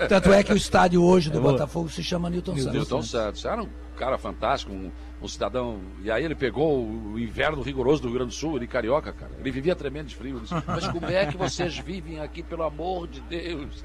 [0.07, 2.73] Tanto é que o estádio hoje do Botafogo se chama Newton Santos.
[2.73, 3.43] Nilton Santos.
[3.43, 4.89] Era um cara fantástico, um,
[5.21, 5.81] um cidadão.
[6.01, 9.34] E aí ele pegou o inverno rigoroso do Rio Grande do Sul, ele carioca, cara.
[9.38, 10.39] Ele vivia tremendo de frio.
[10.39, 13.84] Disse, Mas como é que vocês vivem aqui, pelo amor de Deus?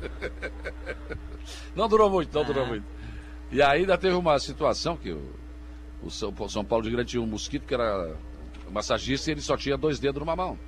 [1.74, 2.84] Não durou muito, não durou muito.
[3.50, 5.32] E aí ainda teve uma situação que o,
[6.02, 8.14] o São Paulo de Grande tinha um mosquito que era
[8.70, 10.58] massagista e ele só tinha dois dedos numa mão.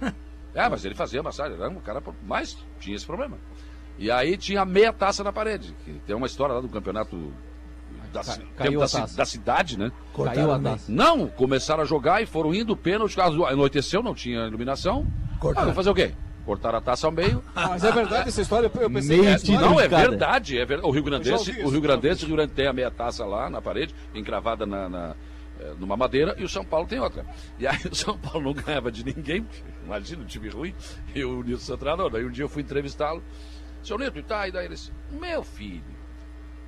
[0.52, 3.38] É, mas ele fazia massagem, era um cara, mas tinha esse problema.
[3.96, 7.32] E aí tinha meia taça na parede, que tem uma história lá do campeonato
[8.12, 9.92] da, tempo da, da cidade, né?
[10.14, 10.90] Caiu a taça.
[10.90, 15.06] Não, começaram a jogar e foram indo, pênalti, caso anoiteceu, não tinha iluminação.
[15.38, 15.70] Cortaram.
[15.70, 16.12] Ah, fazer o quê?
[16.44, 17.42] Cortaram a taça ao meio.
[17.54, 18.70] Mas é verdade essa história?
[18.80, 19.52] Eu pensei Meio que.
[19.52, 20.88] Não, é verdade, é verdade.
[20.88, 23.62] O Rio Grandense, o Rio Grandense, o Rio Grande tem a meia taça lá na
[23.62, 25.16] parede, encravada na, na,
[25.78, 27.24] numa madeira, e o São Paulo tem outra.
[27.58, 29.46] E aí o São Paulo não ganhava de ninguém,
[29.84, 30.74] imagina um time ruim,
[31.14, 32.10] e o Nilson Central não.
[32.10, 33.22] Daí um dia eu fui entrevistá-lo.
[33.82, 35.82] Seu Nilton, e tá, e daí ele disse, meu filho,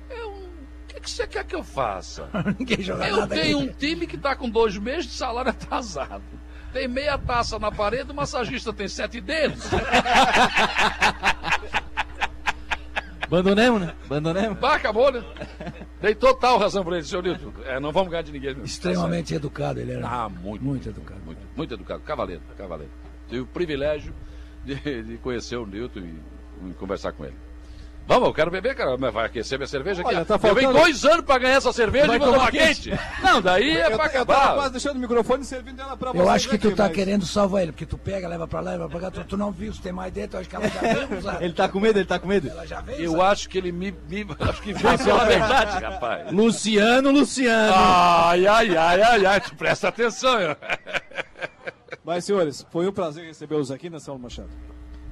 [0.09, 0.49] eu, o
[0.87, 2.27] que, que você quer que eu faça?
[2.57, 3.69] Ninguém joga Eu nada tenho aqui.
[3.69, 6.23] um time que está com dois meses de salário atrasado.
[6.71, 9.63] Tem meia taça na parede, o massagista tem sete dedos.
[13.21, 13.93] Abandonemos, né?
[14.05, 14.59] Abandonemos.
[14.59, 15.23] Bah, acabou, né?
[16.03, 17.53] Dei total razão para ele, senhor Nilton.
[17.63, 18.49] É, não vamos ganhar de ninguém.
[18.49, 18.65] mesmo.
[18.65, 20.05] Extremamente educado ele era.
[20.05, 20.61] Ah, muito.
[20.61, 21.21] Muito educado.
[21.25, 22.01] Muito, muito educado.
[22.01, 22.91] Cavaleiro, cavaleiro.
[23.29, 24.13] Tive o privilégio
[24.65, 27.37] de, de conhecer o Nilton e, e conversar com ele.
[28.05, 28.97] Vamos, eu quero beber, cara.
[28.97, 30.13] Mas vai aquecer minha cerveja aqui.
[30.13, 32.51] Olha, tá Eu venho faltando- dois anos para ganhar essa cerveja Vai e vou tomar
[32.51, 32.91] quente.
[33.21, 34.69] Não, daí é Eu, para eu tava quase acabar.
[34.69, 37.25] deixando o microfone servindo ela pra Eu vocês acho que tu aqui, tá mas- querendo
[37.25, 39.73] salvar ele, porque tu pega, leva pra lá, leva pra cá, tu, tu não viu
[39.73, 41.43] se tem mais dentro, eu acho que ela já veio usada.
[41.45, 42.49] Ele tá com medo, ele tá com medo.
[42.49, 43.29] Ela já veio Eu usada.
[43.31, 43.91] acho que ele me.
[44.09, 46.31] me acho que veio pela verdade, rapaz.
[46.31, 47.73] Luciano, Luciano.
[47.73, 50.39] Ai, ai, ai, ai, ai, tu presta atenção.
[50.41, 50.57] Eu,
[52.03, 54.49] Mas, senhores, foi um prazer recebê-los aqui na São Machado.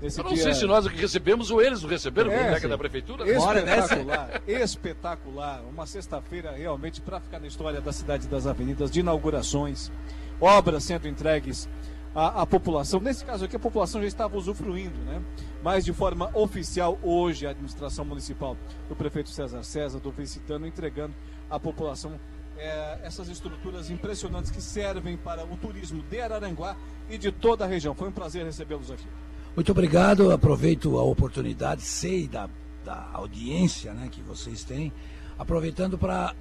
[0.01, 2.53] Nesse eu não dia sei se nós o que recebemos ou eles o receberam, É,
[2.53, 2.67] é, sim.
[2.67, 3.23] da prefeitura.
[3.29, 5.61] Espetacular, espetacular.
[5.71, 9.91] Uma sexta-feira realmente para ficar na história da cidade das avenidas, de inaugurações,
[10.39, 11.69] obras sendo entregues
[12.15, 12.99] à, à população.
[12.99, 15.21] Nesse caso aqui, a população já estava usufruindo, né?
[15.63, 18.57] Mas de forma oficial, hoje, a administração municipal
[18.89, 21.13] do prefeito César César, do Vicitano, entregando
[21.49, 22.19] à população
[22.57, 26.75] é, essas estruturas impressionantes que servem para o turismo de Araranguá
[27.09, 27.93] e de toda a região.
[27.93, 29.05] Foi um prazer recebê-los aqui.
[29.53, 32.49] Muito obrigado, aproveito a oportunidade, sei da,
[32.85, 34.93] da audiência né, que vocês têm,
[35.37, 36.33] aproveitando para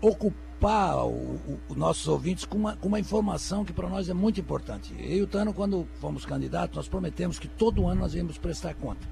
[0.00, 4.94] ocupar os nossos ouvintes com uma, com uma informação que para nós é muito importante.
[4.98, 8.72] Eu e o Tano, quando fomos candidatos, nós prometemos que todo ano nós íamos prestar
[8.74, 9.06] conta.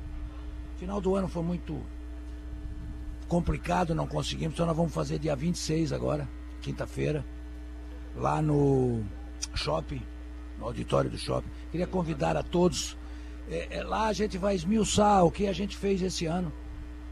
[0.78, 1.78] Final do ano foi muito
[3.28, 6.26] complicado, não conseguimos, então nós vamos fazer dia 26 agora,
[6.62, 7.22] quinta-feira,
[8.16, 9.02] lá no
[9.54, 10.00] shopping,
[10.58, 11.50] no auditório do shopping.
[11.72, 12.96] Queria convidar a todos.
[13.50, 16.52] É, é, lá a gente vai esmiuçar o que a gente fez esse ano,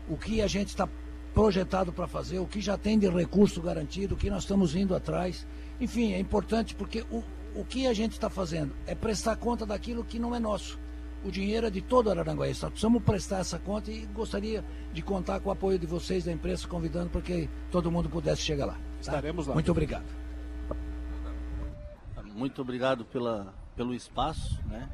[0.08, 0.86] o que a gente está
[1.34, 4.94] projetado para fazer, o que já tem de recurso garantido, o que nós estamos indo
[4.94, 5.46] atrás.
[5.80, 10.04] Enfim, é importante porque o, o que a gente está fazendo é prestar conta daquilo
[10.04, 10.78] que não é nosso.
[11.24, 12.62] O dinheiro é de todo Araranguaense.
[12.62, 16.32] Nós precisamos prestar essa conta e gostaria de contar com o apoio de vocês da
[16.32, 18.74] imprensa, convidando para que todo mundo pudesse chegar lá.
[18.74, 18.80] tá?
[19.00, 19.54] Estaremos lá.
[19.54, 20.06] Muito obrigado.
[22.34, 24.86] Muito obrigado pela, pelo espaço, né?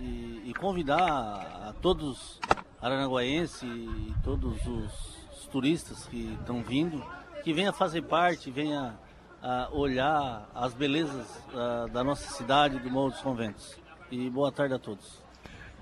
[0.00, 2.40] E, e convidar a, a todos
[2.80, 4.92] araranguaenses e todos os,
[5.38, 7.04] os turistas que estão vindo,
[7.44, 8.94] que venha fazer parte, venha
[9.42, 13.76] a olhar as belezas ah, da nossa cidade, do Morro dos Conventos.
[14.10, 15.22] E boa tarde a todos.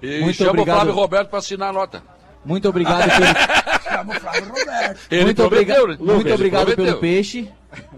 [0.02, 0.74] E Muito chama obrigado.
[0.74, 2.02] o Flávio Roberto para assinar a nota.
[2.44, 5.00] Muito obrigado pelo, Chama o Flávio Roberto.
[5.12, 5.96] Ele muito, obriga- né?
[6.00, 6.84] muito obrigado prometeu.
[6.86, 7.52] pelo peixe.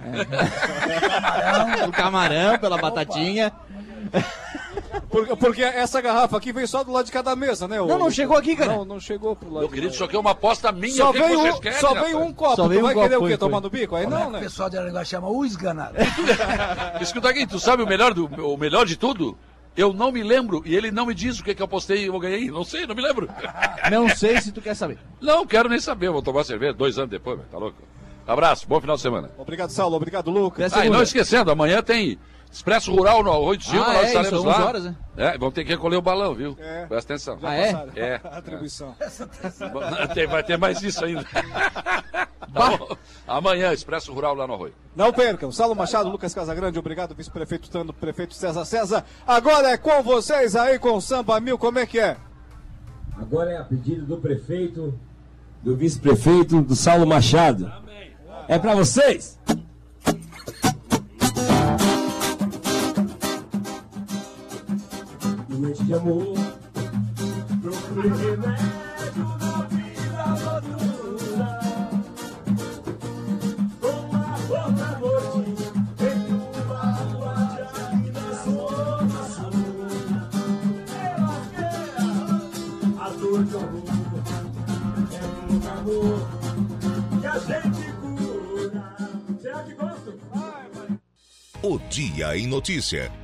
[0.04, 1.76] É.
[1.78, 3.50] pelo camarão, pela batatinha.
[5.10, 7.80] Porque, porque essa garrafa aqui veio só do lado de cada mesa, né?
[7.80, 8.72] ô Não, não chegou aqui, cara.
[8.72, 9.94] Não, não chegou pro lado Meu querido, lá.
[9.94, 10.94] isso aqui é uma aposta minha.
[10.94, 12.56] Só o veio, um, querem, só veio um copo.
[12.56, 13.32] Só tu veio um vai querer copo, o quê?
[13.32, 13.62] foi, Tomar foi.
[13.62, 13.96] no bico?
[13.96, 14.40] Aí Como é não, que o né?
[14.40, 15.96] pessoal de Aranguá chama o esganado.
[17.00, 19.36] Escuta aqui, tu sabe o melhor, do, o melhor de tudo?
[19.76, 22.06] Eu não me lembro e ele não me diz o que, que eu postei e
[22.06, 22.48] eu ganhei.
[22.50, 23.28] Não sei, não me lembro.
[23.90, 24.98] Não sei se tu quer saber.
[25.20, 26.10] Não, quero nem saber.
[26.10, 27.76] Vou tomar cerveja dois anos depois, velho, tá louco?
[28.26, 29.30] Abraço, bom final de semana.
[29.36, 29.96] Obrigado, Saulo.
[29.96, 30.72] Obrigado, Lucas.
[30.72, 32.18] Ah, e não esquecendo, amanhã tem
[32.54, 34.54] Expresso Rural no Arroio de Silva, Ah, nós é, estaremos isso, lá.
[34.54, 34.96] 11 horas, né?
[35.16, 36.56] É, vamos ter que recolher o balão, viu?
[36.60, 36.86] É.
[36.86, 37.36] Presta atenção.
[37.42, 37.88] Ah, é?
[37.96, 38.20] É.
[38.22, 38.94] Atribuição.
[40.30, 41.26] Vai ter mais isso ainda.
[42.54, 42.96] Tá bom?
[43.26, 44.74] Amanhã, Expresso Rural lá no Arroio.
[44.94, 45.50] Não percam.
[45.50, 49.04] Saulo Machado, Lucas Casagrande, obrigado, vice-prefeito Tando, prefeito César César.
[49.26, 52.16] Agora é com vocês aí com o Samba Mil, como é que é?
[53.18, 54.96] Agora é a pedido do prefeito,
[55.64, 57.72] do vice-prefeito, do Saulo Machado.
[58.46, 59.36] É pra vocês!
[65.72, 66.34] De amor,
[67.62, 71.48] procure remédio na vida noturna.
[73.80, 75.64] Com a flor da noite,
[76.00, 77.80] em uma guarda
[78.12, 79.64] na zona sul.
[83.00, 83.88] A dor de amor
[85.12, 85.18] é
[85.50, 86.20] um amor
[87.20, 88.84] que a gente cura.
[89.40, 90.14] Será que gostam?
[91.62, 93.23] O Dia em Notícia.